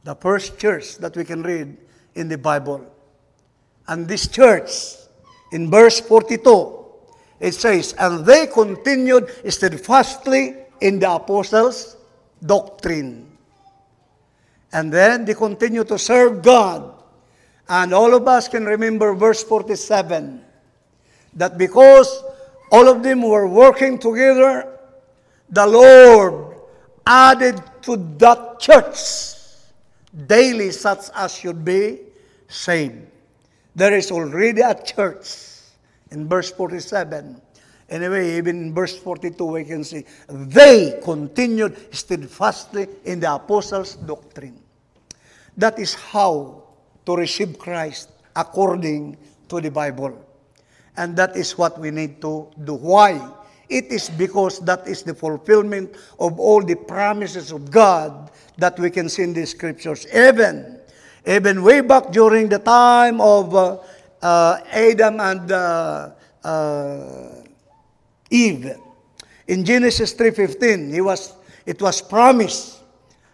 the 0.05 0.15
first 0.15 0.59
church 0.59 0.99
that 0.99 1.17
we 1.17 1.25
can 1.25 1.43
read 1.43 1.79
in 2.15 2.29
the 2.29 2.37
Bible. 2.37 2.85
And 3.89 4.07
this 4.07 4.29
church, 4.29 4.71
in 5.51 5.71
verse 5.71 5.99
42, 6.01 6.85
it 7.41 7.53
says, 7.53 7.95
And 7.99 8.25
they 8.25 8.49
continued 8.49 9.33
steadfastly 9.49 10.57
in 10.83 10.99
the 10.99 11.11
apostles' 11.11 11.97
doctrine. 12.45 13.33
And 14.73 14.93
then 14.93 15.25
they 15.25 15.33
continue 15.33 15.85
to 15.85 15.99
serve 15.99 16.43
God 16.43 16.96
and 17.69 17.93
all 17.93 18.15
of 18.15 18.29
us 18.29 18.49
can 18.49 18.65
remember 18.65 19.15
verse 19.15 19.43
47 19.43 20.41
that 21.35 21.59
because 21.59 22.23
all 22.71 22.89
of 22.89 23.03
them 23.03 23.23
were 23.23 23.47
working 23.47 23.99
together, 23.99 24.79
the 25.51 25.67
Lord 25.67 26.57
added 27.07 27.63
to 27.83 27.97
that 28.19 28.59
church 28.59 29.35
daily 30.27 30.71
such 30.71 31.11
as 31.15 31.35
should 31.35 31.65
be 31.65 32.01
saved. 32.49 33.07
There 33.75 33.95
is 33.95 34.11
already 34.11 34.63
a 34.63 34.75
church 34.75 35.29
in 36.11 36.29
verse 36.29 36.51
47. 36.51 37.41
Anyway, 37.89 38.37
even 38.37 38.63
in 38.63 38.75
verse 38.75 38.99
42, 38.99 39.45
we 39.45 39.65
can 39.65 39.85
see 39.85 40.05
they 40.29 40.99
continued 41.05 41.95
steadfastly 41.95 42.89
in 43.05 43.21
the 43.21 43.33
apostles' 43.33 43.95
doctrine. 43.95 44.59
That 45.57 45.79
is 45.79 45.95
how 45.95 46.66
to 47.07 47.17
receive 47.17 47.59
Christ 47.59 48.11
according 48.35 49.17
to 49.49 49.61
the 49.61 49.71
Bible. 49.71 50.13
And 50.97 51.17
that 51.17 51.37
is 51.37 51.57
what 51.57 51.79
we 51.79 51.91
need 51.91 52.21
to 52.23 52.51
do. 52.65 52.75
Why? 52.75 53.33
It 53.69 53.87
is 53.87 54.11
because 54.11 54.61
that 54.61 54.87
is 54.87 55.03
the 55.03 55.15
fulfillment 55.15 55.97
of 56.19 56.39
all 56.39 56.63
the 56.63 56.77
promises 56.77 57.53
of 57.53 57.71
God 57.71 58.31
that 58.59 58.79
we 58.79 58.91
can 58.91 59.09
see 59.09 59.23
in 59.23 59.33
the 59.33 59.47
scriptures. 59.47 60.07
Even, 60.15 60.81
even 61.27 61.63
way 61.63 61.81
back 61.81 62.11
during 62.13 62.49
the 62.49 62.59
time 62.59 63.21
of 63.21 63.55
uh, 63.55 63.79
uh, 64.23 64.61
Adam 64.71 65.21
and 65.21 65.53
uh, 65.53 66.11
uh 66.45 67.43
Eve, 68.31 68.75
in 69.47 69.65
Genesis 69.65 70.15
3.15, 70.15 70.93
he 70.93 71.01
was, 71.01 71.35
it 71.65 71.81
was 71.81 72.03
promised 72.03 72.81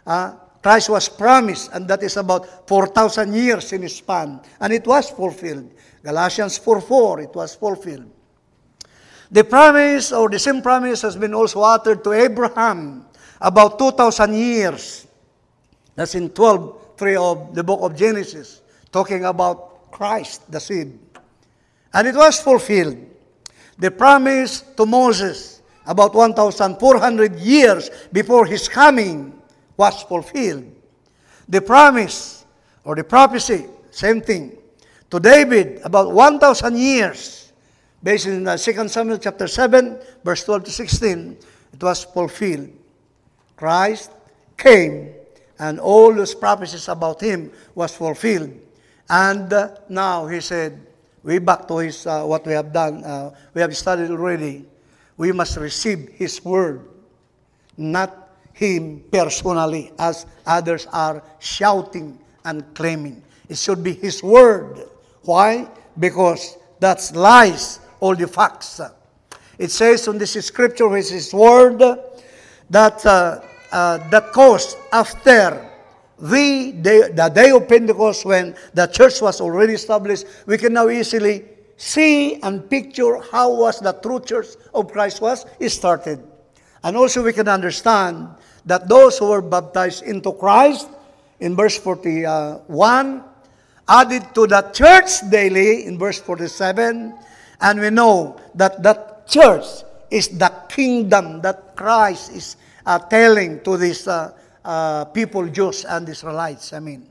uh, 0.07 0.35
Christ 0.63 0.91
was 0.91 1.09
promised, 1.09 1.71
and 1.73 1.89
that 1.89 2.03
is 2.03 2.17
about 2.17 2.69
4,000 2.69 3.35
years 3.35 3.73
in 3.73 3.89
span. 3.89 4.41
And 4.61 4.73
it 4.73 4.87
was 4.87 5.11
fulfilled. 5.11 5.73
Galatians 6.05 6.59
4.4, 6.61 7.25
it 7.25 7.35
was 7.35 7.57
fulfilled. 7.57 8.09
The 9.31 9.43
promise, 9.43 10.13
or 10.13 10.29
the 10.29 10.39
same 10.39 10.63
promise, 10.63 11.03
has 11.03 11.17
been 11.17 11.35
also 11.35 11.63
uttered 11.63 12.05
to 12.05 12.13
Abraham 12.13 13.07
about 13.41 13.79
2,000 13.79 14.35
years. 14.35 15.07
That's 15.97 16.15
in 16.15 16.31
12, 16.31 16.97
3 16.97 17.17
of 17.17 17.55
the 17.55 17.65
book 17.65 17.81
of 17.83 17.97
Genesis, 17.97 18.63
talking 18.93 19.25
about 19.25 19.91
Christ, 19.91 20.51
the 20.51 20.61
seed. 20.61 20.97
And 21.93 22.07
it 22.07 22.15
was 22.15 22.41
fulfilled. 22.41 22.99
The 23.79 23.91
promise 23.91 24.61
to 24.77 24.87
Moses 24.87 25.61
about 25.87 26.15
1,400 26.15 27.41
years 27.41 27.91
before 28.13 28.47
his 28.47 28.69
coming 28.69 29.42
was 29.77 30.03
fulfilled. 30.03 30.65
the 31.49 31.61
promise 31.61 32.45
or 32.85 32.95
the 32.97 33.05
prophecy, 33.05 33.67
same 33.91 34.21
thing, 34.21 34.57
to 35.11 35.21
David 35.21 35.81
about 35.85 36.13
1,000 36.13 36.77
years, 36.77 37.53
based 38.03 38.27
in 38.27 38.49
uh, 38.49 38.57
2 38.57 38.89
Samuel 38.89 39.19
chapter 39.19 39.47
7, 39.47 39.99
verse 40.25 40.45
12 40.45 40.65
to 40.65 40.71
16, 40.71 41.37
it 41.75 41.83
was 41.83 42.05
fulfilled. 42.05 42.71
Christ 43.57 44.11
came, 44.57 45.13
and 45.59 45.79
all 45.79 46.13
those 46.15 46.35
prophecies 46.35 46.89
about 46.89 47.21
him 47.21 47.53
was 47.75 47.95
fulfilled. 47.95 48.53
And 49.09 49.53
uh, 49.53 49.77
now 49.89 50.27
he 50.27 50.41
said, 50.41 50.81
we 51.23 51.39
back 51.39 51.69
to 51.69 51.79
his 51.79 52.07
uh, 52.07 52.25
what 52.25 52.47
we 52.47 52.53
have 52.53 52.73
done, 52.73 53.05
uh, 53.05 53.31
we 53.55 53.61
have 53.61 53.77
studied 53.77 54.11
already. 54.11 54.65
We 55.17 55.31
must 55.31 55.57
receive 55.59 56.09
his 56.17 56.43
word, 56.45 56.89
not 57.77 58.22
him 58.53 59.03
personally, 59.11 59.93
as 59.99 60.27
others 60.47 60.87
are 60.93 61.23
shouting 61.39 62.19
and 62.45 62.63
claiming. 62.75 63.23
It 63.49 63.59
should 63.59 63.83
be 63.83 63.93
his 63.93 64.23
word. 64.23 64.89
Why? 65.23 65.69
Because 65.99 66.57
that's 66.81 67.15
lies, 67.15 67.81
all 68.01 68.15
the 68.15 68.27
facts. 68.27 68.81
It 69.59 69.71
says 69.71 70.09
on 70.09 70.19
this 70.19 70.33
scripture, 70.45 70.89
which 70.89 71.07
is 71.07 71.11
his 71.11 71.35
word, 71.35 71.79
that 72.71 73.07
uh, 73.07 73.41
uh, 73.73 73.99
that 74.11 74.33
caused 74.33 74.77
after 74.93 75.69
the 76.19 76.73
day, 76.73 77.11
the 77.13 77.29
day 77.29 77.51
of 77.51 77.69
Pentecost 77.69 78.25
when 78.25 78.55
the 78.75 78.87
church 78.87 79.21
was 79.21 79.41
already 79.41 79.75
established, 79.75 80.27
we 80.47 80.57
can 80.57 80.73
now 80.73 80.89
easily 80.89 81.45
see 81.77 82.41
and 82.43 82.69
picture 82.71 83.19
how 83.33 83.53
was 83.53 83.81
the 83.81 83.93
true 83.93 84.21
church 84.21 84.49
of 84.73 84.93
Christ 84.93 85.21
was 85.21 85.47
started. 85.69 86.23
And 86.85 86.97
also 86.97 87.23
we 87.23 87.33
can 87.33 87.49
understand 87.49 88.29
that 88.67 88.89
those 88.89 89.19
who 89.19 89.29
were 89.29 89.43
baptized 89.43 90.03
into 90.05 90.33
Christ, 90.33 90.89
in 91.41 91.57
verse 91.57 91.79
41, 91.79 93.25
added 93.89 94.35
to 94.35 94.47
the 94.47 94.63
church 94.73 95.29
daily, 95.31 95.87
in 95.87 95.99
verse 95.99 96.21
47, 96.21 97.15
and 97.61 97.81
we 97.81 97.91
know 97.91 98.39
that 98.55 98.83
that 98.83 99.27
church 99.29 99.85
is 100.11 100.29
the 100.29 100.53
kingdom 100.69 101.41
that 101.41 101.77
Christ 101.77 102.33
is 102.33 102.57
uh, 102.85 102.99
telling 102.99 103.61
to 103.63 103.77
these 103.77 104.07
uh, 104.07 104.33
uh, 104.65 105.05
people, 105.07 105.47
Jews 105.49 105.85
and 105.85 106.09
Israelites. 106.09 106.73
I 106.73 106.81
mean, 106.81 107.07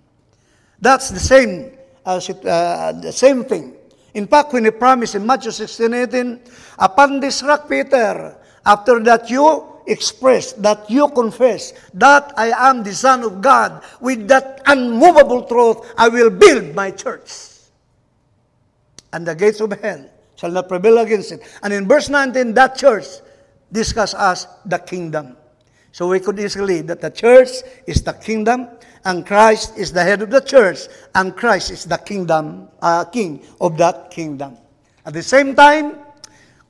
that's 0.80 1.10
the 1.10 1.20
same, 1.20 1.78
uh, 2.06 2.20
the 2.20 3.12
same 3.12 3.46
thing. 3.46 3.76
In 4.14 4.28
fact, 4.28 4.52
when 4.52 4.66
he 4.66 4.72
promised 4.72 5.16
in 5.16 5.26
Matthew 5.26 5.52
16, 5.52 5.94
18, 5.94 6.40
upon 6.80 7.20
this 7.20 7.42
rock, 7.44 7.70
Peter, 7.70 8.38
after 8.66 9.00
that 9.04 9.30
you 9.30 9.68
express, 9.88 10.54
that 10.54 10.90
you 10.90 11.10
confess 11.10 11.74
that 11.94 12.34
I 12.38 12.70
am 12.70 12.84
the 12.84 12.94
Son 12.94 13.24
of 13.24 13.42
God, 13.42 13.84
with 14.00 14.28
that 14.28 14.62
unmovable 14.66 15.44
truth, 15.44 15.94
I 15.98 16.10
will 16.10 16.30
build 16.30 16.76
my 16.76 16.92
church. 16.92 17.32
And 19.14 19.28
the 19.28 19.36
gates 19.36 19.60
of 19.60 19.72
hell 19.82 20.10
shall 20.36 20.52
not 20.52 20.68
prevail 20.68 21.00
against 21.00 21.32
it. 21.32 21.42
And 21.64 21.74
in 21.74 21.88
verse 21.88 22.10
19, 22.10 22.54
that 22.54 22.78
church 22.78 23.06
discuss 23.72 24.14
as 24.14 24.48
the 24.66 24.78
kingdom. 24.78 25.38
So 25.92 26.08
we 26.08 26.20
could 26.20 26.40
easily 26.40 26.82
that 26.82 27.02
the 27.02 27.12
church 27.12 27.50
is 27.86 28.02
the 28.02 28.14
kingdom, 28.14 28.70
and 29.04 29.26
Christ 29.26 29.78
is 29.78 29.92
the 29.92 30.04
head 30.04 30.22
of 30.22 30.30
the 30.30 30.40
church, 30.40 30.88
and 31.16 31.36
Christ 31.36 31.72
is 31.72 31.86
the 31.86 31.98
kingdom, 31.98 32.70
uh, 32.82 33.06
king 33.06 33.44
of 33.60 33.78
that 33.78 34.10
kingdom. 34.12 34.58
At 35.06 35.14
the 35.14 35.24
same 35.24 35.56
time, 35.56 35.98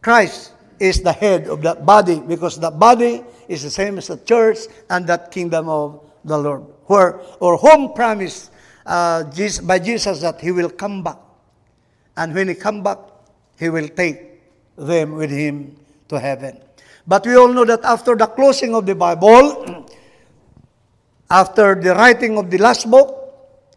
Christ 0.02 0.54
is 0.82 1.06
the 1.06 1.14
head 1.14 1.46
of 1.46 1.62
that 1.62 1.86
body 1.86 2.20
because 2.20 2.58
that 2.58 2.80
body 2.82 3.22
is 3.48 3.62
the 3.62 3.70
same 3.70 4.02
as 4.02 4.08
the 4.08 4.18
church 4.18 4.66
and 4.90 5.06
that 5.06 5.30
kingdom 5.30 5.70
of 5.70 6.02
the 6.26 6.36
Lord. 6.36 6.66
Where 6.90 7.22
or 7.40 7.56
whom 7.58 7.94
promised 7.94 8.50
uh, 8.84 9.30
Jesus, 9.30 9.62
by 9.62 9.78
Jesus 9.78 10.22
that 10.22 10.42
he 10.42 10.50
will 10.50 10.72
come 10.74 11.04
back. 11.04 11.18
And 12.18 12.34
when 12.34 12.48
he 12.50 12.56
come 12.56 12.82
back, 12.82 12.98
he 13.60 13.70
will 13.70 13.88
take 13.90 14.42
them 14.76 15.14
with 15.22 15.30
him 15.30 15.78
to 16.10 16.20
heaven. 16.20 16.58
But 17.06 17.28
we 17.28 17.36
all 17.36 17.54
know 17.54 17.66
that 17.66 17.86
after 17.86 18.16
the 18.16 18.26
closing 18.26 18.74
of 18.74 18.88
the 18.88 18.96
Bible, 18.96 19.86
after 21.30 21.76
the 21.76 21.94
writing 21.94 22.40
of 22.40 22.50
the 22.50 22.58
last 22.58 22.90
book, 22.90 23.22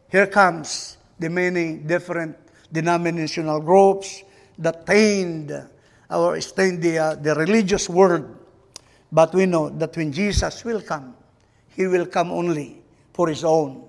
here 0.09 0.27
comes 0.27 0.97
the 1.19 1.29
many 1.29 1.77
different 1.77 2.37
denominational 2.73 3.61
groups 3.61 4.25
that 4.57 4.87
tainted 4.87 5.69
or 6.11 6.41
stained 6.41 6.83
the, 6.83 6.99
uh, 6.99 7.15
the 7.15 7.35
religious 7.35 7.89
world. 7.89 8.25
But 9.11 9.35
we 9.35 9.47
know 9.47 9.69
that 9.71 9.97
when 9.97 10.13
Jesus 10.13 10.65
will 10.65 10.81
come, 10.81 11.15
he 11.69 11.87
will 11.87 12.07
come 12.07 12.31
only 12.31 12.83
for 13.13 13.29
his 13.29 13.45
own, 13.45 13.85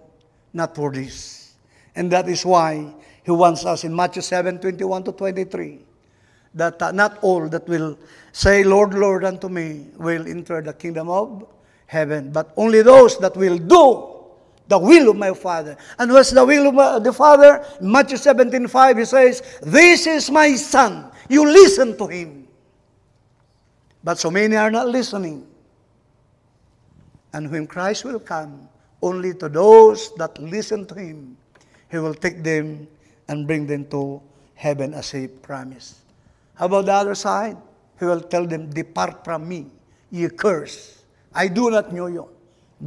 not 0.53 0.75
for 0.75 0.91
this. 0.91 1.53
And 1.95 2.11
that 2.11 2.27
is 2.29 2.45
why 2.45 2.93
he 3.23 3.31
wants 3.31 3.65
us 3.65 3.83
in 3.83 3.95
Matthew 3.95 4.21
7 4.21 4.59
21 4.59 5.03
to 5.03 5.11
23 5.11 5.79
that 6.55 6.81
uh, 6.81 6.91
not 6.91 7.19
all 7.21 7.47
that 7.49 7.67
will 7.67 7.97
say, 8.31 8.63
Lord, 8.63 8.93
Lord 8.93 9.23
unto 9.23 9.49
me 9.49 9.87
will 9.97 10.25
enter 10.27 10.61
the 10.61 10.73
kingdom 10.73 11.09
of 11.09 11.45
heaven, 11.85 12.31
but 12.31 12.53
only 12.57 12.81
those 12.81 13.19
that 13.19 13.35
will 13.35 13.57
do 13.57 14.14
the 14.67 14.79
will 14.79 15.11
of 15.11 15.17
my 15.17 15.33
Father. 15.33 15.77
And 15.99 16.11
what's 16.11 16.31
the 16.31 16.45
will 16.45 16.79
of 16.79 17.03
the 17.03 17.13
Father? 17.13 17.65
Matthew 17.81 18.17
17 18.17 18.67
5, 18.67 18.97
he 18.97 19.05
says, 19.05 19.59
This 19.61 20.07
is 20.07 20.31
my 20.31 20.55
Son. 20.55 21.11
You 21.29 21.45
listen 21.45 21.97
to 21.97 22.07
him. 22.07 22.47
But 24.03 24.19
so 24.19 24.29
many 24.29 24.55
are 24.55 24.71
not 24.71 24.87
listening. 24.87 25.47
And 27.33 27.51
when 27.51 27.67
Christ 27.67 28.05
will 28.05 28.19
come, 28.19 28.69
only 29.01 29.33
to 29.35 29.49
those 29.49 30.13
that 30.15 30.37
listen 30.39 30.85
to 30.87 30.95
him, 30.95 31.37
he 31.91 31.97
will 31.97 32.13
take 32.13 32.43
them 32.43 32.87
and 33.27 33.45
bring 33.45 33.67
them 33.67 33.85
to 33.89 34.21
heaven 34.55 34.93
as 34.93 35.11
he 35.11 35.27
promised. 35.27 35.97
How 36.55 36.65
about 36.67 36.85
the 36.85 36.93
other 36.93 37.15
side? 37.15 37.57
He 37.99 38.05
will 38.05 38.21
tell 38.21 38.45
them, 38.45 38.69
Depart 38.69 39.23
from 39.23 39.47
me, 39.47 39.67
ye 40.11 40.29
curse. 40.29 41.03
I 41.33 41.47
do 41.47 41.69
not 41.69 41.91
know 41.91 42.07
you. 42.07 42.29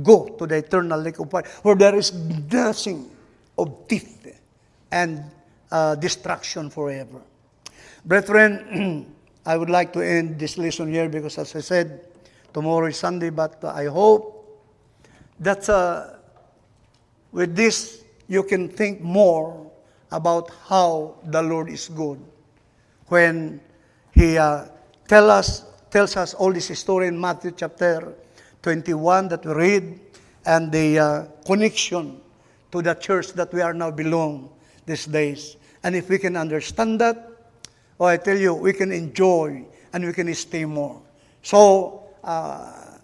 Go 0.03 0.28
to 0.39 0.47
the 0.47 0.57
eternal 0.57 1.01
lake 1.01 1.18
of 1.18 1.30
fire, 1.30 1.45
where 1.62 1.74
there 1.74 1.95
is 1.95 2.12
nothing 2.12 3.11
of 3.57 3.89
teeth 3.89 4.41
and 4.91 5.24
uh, 5.70 5.95
destruction 5.97 6.70
forever. 6.70 7.20
Brethren, 8.05 9.07
I 9.47 9.57
would 9.57 9.70
like 9.70 9.93
to 9.95 10.01
end 10.01 10.39
this 10.39 10.59
lesson 10.59 10.93
here 10.93 11.09
because, 11.09 11.39
as 11.39 11.57
I 11.57 11.61
said, 11.61 12.05
tomorrow 12.53 12.86
is 12.86 12.97
Sunday, 12.99 13.30
but 13.30 13.62
uh, 13.64 13.68
I 13.68 13.86
hope 13.86 14.39
that 15.41 15.68
uh, 15.68 16.14
with 17.32 17.57
this 17.57 18.05
you 18.28 18.43
can 18.43 18.68
think 18.68 19.01
more 19.01 19.70
about 20.11 20.51
how 20.66 21.16
the 21.24 21.43
Lord 21.43 21.68
is 21.68 21.89
good 21.89 22.20
when 23.09 23.61
he 24.12 24.36
uh, 24.36 24.66
tell 25.07 25.30
us, 25.30 25.64
tells 25.91 26.16
us 26.16 26.34
all 26.34 26.53
this 26.53 26.66
story 26.78 27.09
in 27.09 27.18
Matthew 27.18 27.53
chapter 27.57 28.14
21 28.62 29.28
that 29.28 29.44
we 29.44 29.52
read 29.52 30.00
and 30.46 30.72
the 30.72 30.98
uh, 30.98 31.24
connection 31.46 32.20
to 32.72 32.82
the 32.82 32.94
church 32.94 33.32
that 33.32 33.52
we 33.52 33.61
are 33.61 33.74
now 33.74 33.90
belong 33.90 34.50
these 34.86 35.06
days. 35.06 35.56
And 35.82 35.94
if 35.94 36.09
we 36.09 36.18
can 36.18 36.36
understand 36.36 37.00
that, 37.00 37.30
oh, 38.00 38.06
I 38.06 38.16
tell 38.16 38.36
you, 38.36 38.54
we 38.54 38.72
can 38.72 38.92
enjoy 38.92 39.64
and 39.92 40.04
we 40.04 40.12
can 40.12 40.32
stay 40.34 40.64
more. 40.64 41.00
So, 41.42 42.04
uh, 42.24 42.98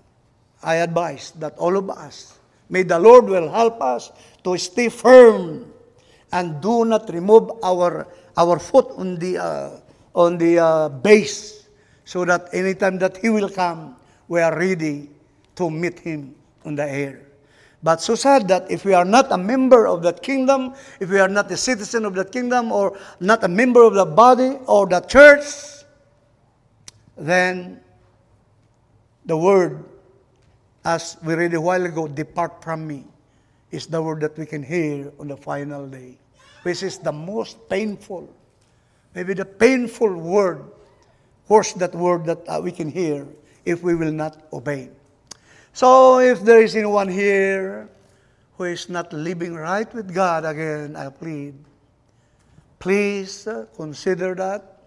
I 0.63 0.77
advise 0.77 1.33
that 1.33 1.57
all 1.59 1.77
of 1.77 1.91
us, 1.91 2.39
may 2.69 2.83
the 2.83 2.99
Lord 2.99 3.27
will 3.27 3.51
help 3.51 3.81
us 3.83 4.11
to 4.45 4.57
stay 4.57 4.89
firm 4.89 5.71
and 6.33 6.61
do 6.61 6.85
not 6.85 7.09
remove 7.13 7.53
our, 7.63 8.09
our 8.37 8.59
foot 8.59 8.89
on 8.97 9.19
the 9.19 9.39
uh, 9.39 9.71
on 10.15 10.39
the 10.39 10.59
uh, 10.59 10.89
base 10.89 11.67
so 12.05 12.25
that 12.25 12.49
anytime 12.53 12.99
that 12.99 13.17
He 13.19 13.29
will 13.29 13.51
come, 13.51 13.97
we 14.29 14.41
are 14.41 14.57
ready 14.57 15.11
to 15.57 15.71
meet 15.71 16.01
Him 16.01 16.35
in 16.65 16.75
the 16.75 16.85
air. 16.85 17.21
But 17.83 18.01
so 18.01 18.15
sad 18.15 18.49
that 18.49 18.71
if 18.71 18.85
we 18.85 18.95
are 18.95 19.05
not 19.05 19.31
a 19.31 19.37
member 19.37 19.87
of 19.87 20.03
that 20.03 20.23
kingdom, 20.23 20.75
if 21.01 21.11
we 21.11 21.21
are 21.21 21.29
not 21.29 21.51
a 21.51 21.57
citizen 21.57 22.05
of 22.07 22.15
that 22.15 22.33
kingdom, 22.33 22.73
or 22.73 22.99
not 23.21 23.45
a 23.45 23.49
member 23.49 23.83
of 23.83 23.95
the 23.95 24.07
body 24.07 24.57
or 24.67 24.87
the 24.87 25.01
church, 25.01 25.45
then 27.17 27.81
the 29.27 29.37
word, 29.37 29.85
as 30.85 31.19
we 31.23 31.35
read 31.35 31.53
a 31.55 31.61
while 31.61 31.85
ago, 31.85 32.09
depart 32.09 32.63
from 32.65 32.87
me, 32.87 33.05
is 33.71 33.87
the 33.87 34.01
word 34.01 34.21
that 34.21 34.39
we 34.39 34.47
can 34.47 34.63
hear 34.63 35.13
on 35.21 35.29
the 35.29 35.37
final 35.37 35.87
day, 35.87 36.17
which 36.63 36.83
is 36.83 36.99
the 36.99 37.13
most 37.13 37.69
painful 37.69 38.33
maybe 39.15 39.33
the 39.33 39.45
painful 39.45 40.13
word, 40.13 40.65
worse 41.49 41.73
that 41.75 41.95
word 41.95 42.27
that 42.27 42.43
uh, 42.49 42.61
we 42.63 42.73
can 42.73 42.91
hear 42.91 43.27
if 43.65 43.83
we 43.83 43.95
will 43.95 44.13
not 44.13 44.43
obey. 44.53 44.91
So 45.75 46.21
if 46.21 46.43
there 46.43 46.63
is 46.63 46.77
anyone 46.77 47.09
here 47.09 47.89
who 48.57 48.63
is 48.63 48.89
not 48.89 49.13
living 49.13 49.57
right 49.57 49.93
with 49.93 50.15
God 50.15 50.45
again, 50.45 50.95
I 50.95 51.11
plead, 51.11 51.55
please 52.79 53.49
uh, 53.49 53.67
consider 53.75 54.37
that 54.37 54.79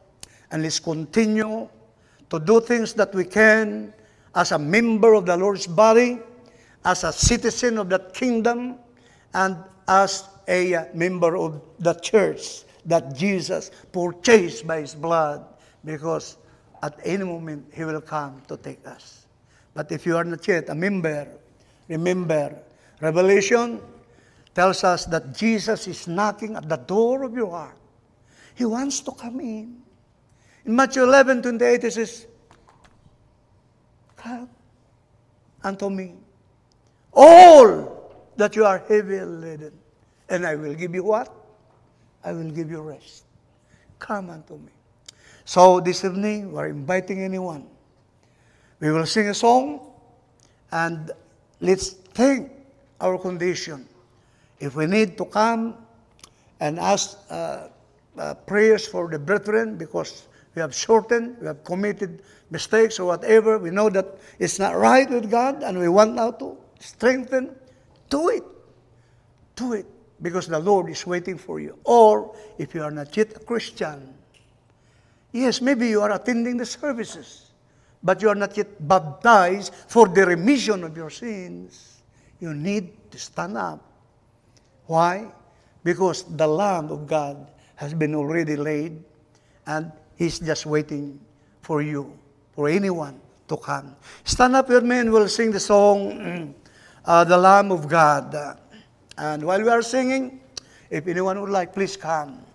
and 0.50 0.64
let's 0.64 0.80
continue 0.80 1.68
to 2.30 2.40
do 2.40 2.62
things 2.62 2.94
that 2.94 3.14
we 3.14 3.26
can 3.26 3.94
as 4.34 4.54
a 4.54 4.58
member 4.58 5.14
of 5.14 5.26
the 5.26 5.36
Lord's 5.36 5.68
body, 5.68 6.20
as 6.86 7.04
a 7.04 7.12
citizen 7.12 7.78
of 7.80 7.90
that 7.90 8.14
kingdom, 8.14 8.76
and 9.34 9.58
as 9.90 10.24
a 10.48 10.74
uh, 10.74 10.86
member 10.94 11.36
of 11.36 11.60
the 11.80 11.96
church 11.96 12.64
that 12.86 13.14
Jesus 13.14 13.72
purchased 13.92 14.66
by 14.66 14.80
his 14.80 14.96
blood 14.96 15.44
because 15.84 16.38
at 16.82 16.98
any 17.04 17.26
moment 17.26 17.66
he 17.74 17.84
will 17.84 18.00
come 18.00 18.42
to 18.48 18.56
take 18.56 18.88
us. 18.88 19.17
But 19.78 19.92
if 19.92 20.08
you 20.08 20.18
are 20.18 20.24
not 20.24 20.48
yet 20.48 20.70
a 20.70 20.74
member, 20.74 21.28
remember, 21.88 22.58
Revelation 23.00 23.80
tells 24.56 24.84
us 24.84 25.06
that 25.06 25.38
Jesus 25.38 25.86
is 25.86 26.08
knocking 26.08 26.56
at 26.56 26.68
the 26.68 26.78
door 26.78 27.22
of 27.22 27.36
your 27.36 27.52
heart. 27.52 27.78
He 28.56 28.66
wants 28.66 29.02
to 29.02 29.12
come 29.12 29.40
in. 29.40 29.78
In 30.66 30.76
Matthew 30.76 31.04
11, 31.04 31.44
28, 31.44 31.84
it 31.84 31.94
says, 31.94 32.26
Come 34.16 34.50
unto 35.64 35.92
me, 35.92 36.16
all 37.14 38.10
that 38.36 38.56
you 38.56 38.66
are 38.66 38.80
heavy 38.80 39.20
laden, 39.20 39.74
and 40.28 40.48
I 40.48 40.56
will 40.56 40.74
give 40.74 40.96
you 40.96 41.04
what? 41.04 41.32
I 42.24 42.32
will 42.32 42.50
give 42.50 42.72
you 42.72 42.82
rest. 42.82 43.26
Come 44.00 44.32
unto 44.32 44.58
me. 44.58 44.72
So 45.46 45.80
this 45.80 46.04
evening, 46.04 46.52
we're 46.52 46.70
inviting 46.70 47.22
anyone. 47.22 47.77
We 48.80 48.92
will 48.92 49.06
sing 49.06 49.30
a 49.30 49.34
song, 49.34 49.80
and 50.72 51.12
let's 51.62 51.90
think 51.90 52.52
our 53.02 53.18
condition. 53.18 53.88
If 54.60 54.76
we 54.76 54.86
need 54.86 55.18
to 55.18 55.26
come 55.26 55.76
and 56.60 56.80
ask 56.80 57.18
uh, 57.30 57.68
uh, 58.18 58.34
prayers 58.34 58.88
for 58.88 59.08
the 59.10 59.20
brethren 59.20 59.78
because 59.78 60.28
we 60.56 60.62
have 60.62 60.74
shortened, 60.74 61.38
we 61.40 61.48
have 61.48 61.64
committed 61.64 62.24
mistakes 62.50 63.00
or 63.00 63.06
whatever, 63.06 63.58
we 63.60 63.70
know 63.70 63.90
that 63.90 64.18
it's 64.40 64.58
not 64.60 64.76
right 64.76 65.10
with 65.10 65.30
God 65.30 65.64
and 65.64 65.78
we 65.78 65.88
want 65.88 66.16
now 66.16 66.32
to 66.32 66.58
strengthen, 66.80 67.56
do 68.10 68.30
it. 68.30 68.44
Do 69.56 69.74
it 69.74 69.86
because 70.22 70.48
the 70.48 70.60
Lord 70.60 70.90
is 70.90 71.06
waiting 71.06 71.38
for 71.38 71.60
you. 71.60 71.78
Or 71.84 72.36
if 72.58 72.74
you 72.74 72.84
are 72.84 72.92
not 72.92 73.16
yet 73.16 73.36
a 73.36 73.40
Christian, 73.40 74.14
yes, 75.32 75.62
maybe 75.62 75.88
you 75.88 76.02
are 76.02 76.12
attending 76.12 76.58
the 76.58 76.66
services, 76.66 77.47
but 78.04 78.22
you 78.22 78.30
are 78.30 78.36
not 78.36 78.56
yet 78.56 78.68
baptized 78.88 79.74
for 79.88 80.08
the 80.08 80.26
remission 80.26 80.84
of 80.84 80.96
your 80.96 81.10
sins. 81.10 82.02
You 82.40 82.54
need 82.54 83.12
to 83.12 83.20
stand 83.20 83.58
up. 83.58 83.84
Why? 84.86 85.28
Because 85.84 86.24
the 86.24 86.48
Lamb 86.48 86.92
of 86.92 87.08
God 87.08 87.48
has 87.76 87.94
been 87.94 88.16
already 88.16 88.56
laid 88.56 89.04
and 89.66 89.92
He's 90.16 90.40
just 90.40 90.66
waiting 90.66 91.20
for 91.62 91.82
you, 91.82 92.18
for 92.54 92.70
anyone 92.70 93.22
to 93.48 93.58
come. 93.58 93.96
Stand 94.24 94.56
up 94.56 94.70
with 94.70 94.84
me 94.84 94.98
and 94.98 95.12
we'll 95.12 95.28
sing 95.28 95.52
the 95.52 95.60
song, 95.60 96.56
uh, 97.06 97.24
The 97.24 97.38
Lamb 97.38 97.72
of 97.72 97.88
God. 97.88 98.58
And 99.18 99.44
while 99.44 99.62
we 99.62 99.70
are 99.70 99.82
singing, 99.82 100.42
if 100.90 101.08
anyone 101.08 101.40
would 101.42 101.50
like, 101.50 101.74
please 101.74 101.98
come. 101.98 102.47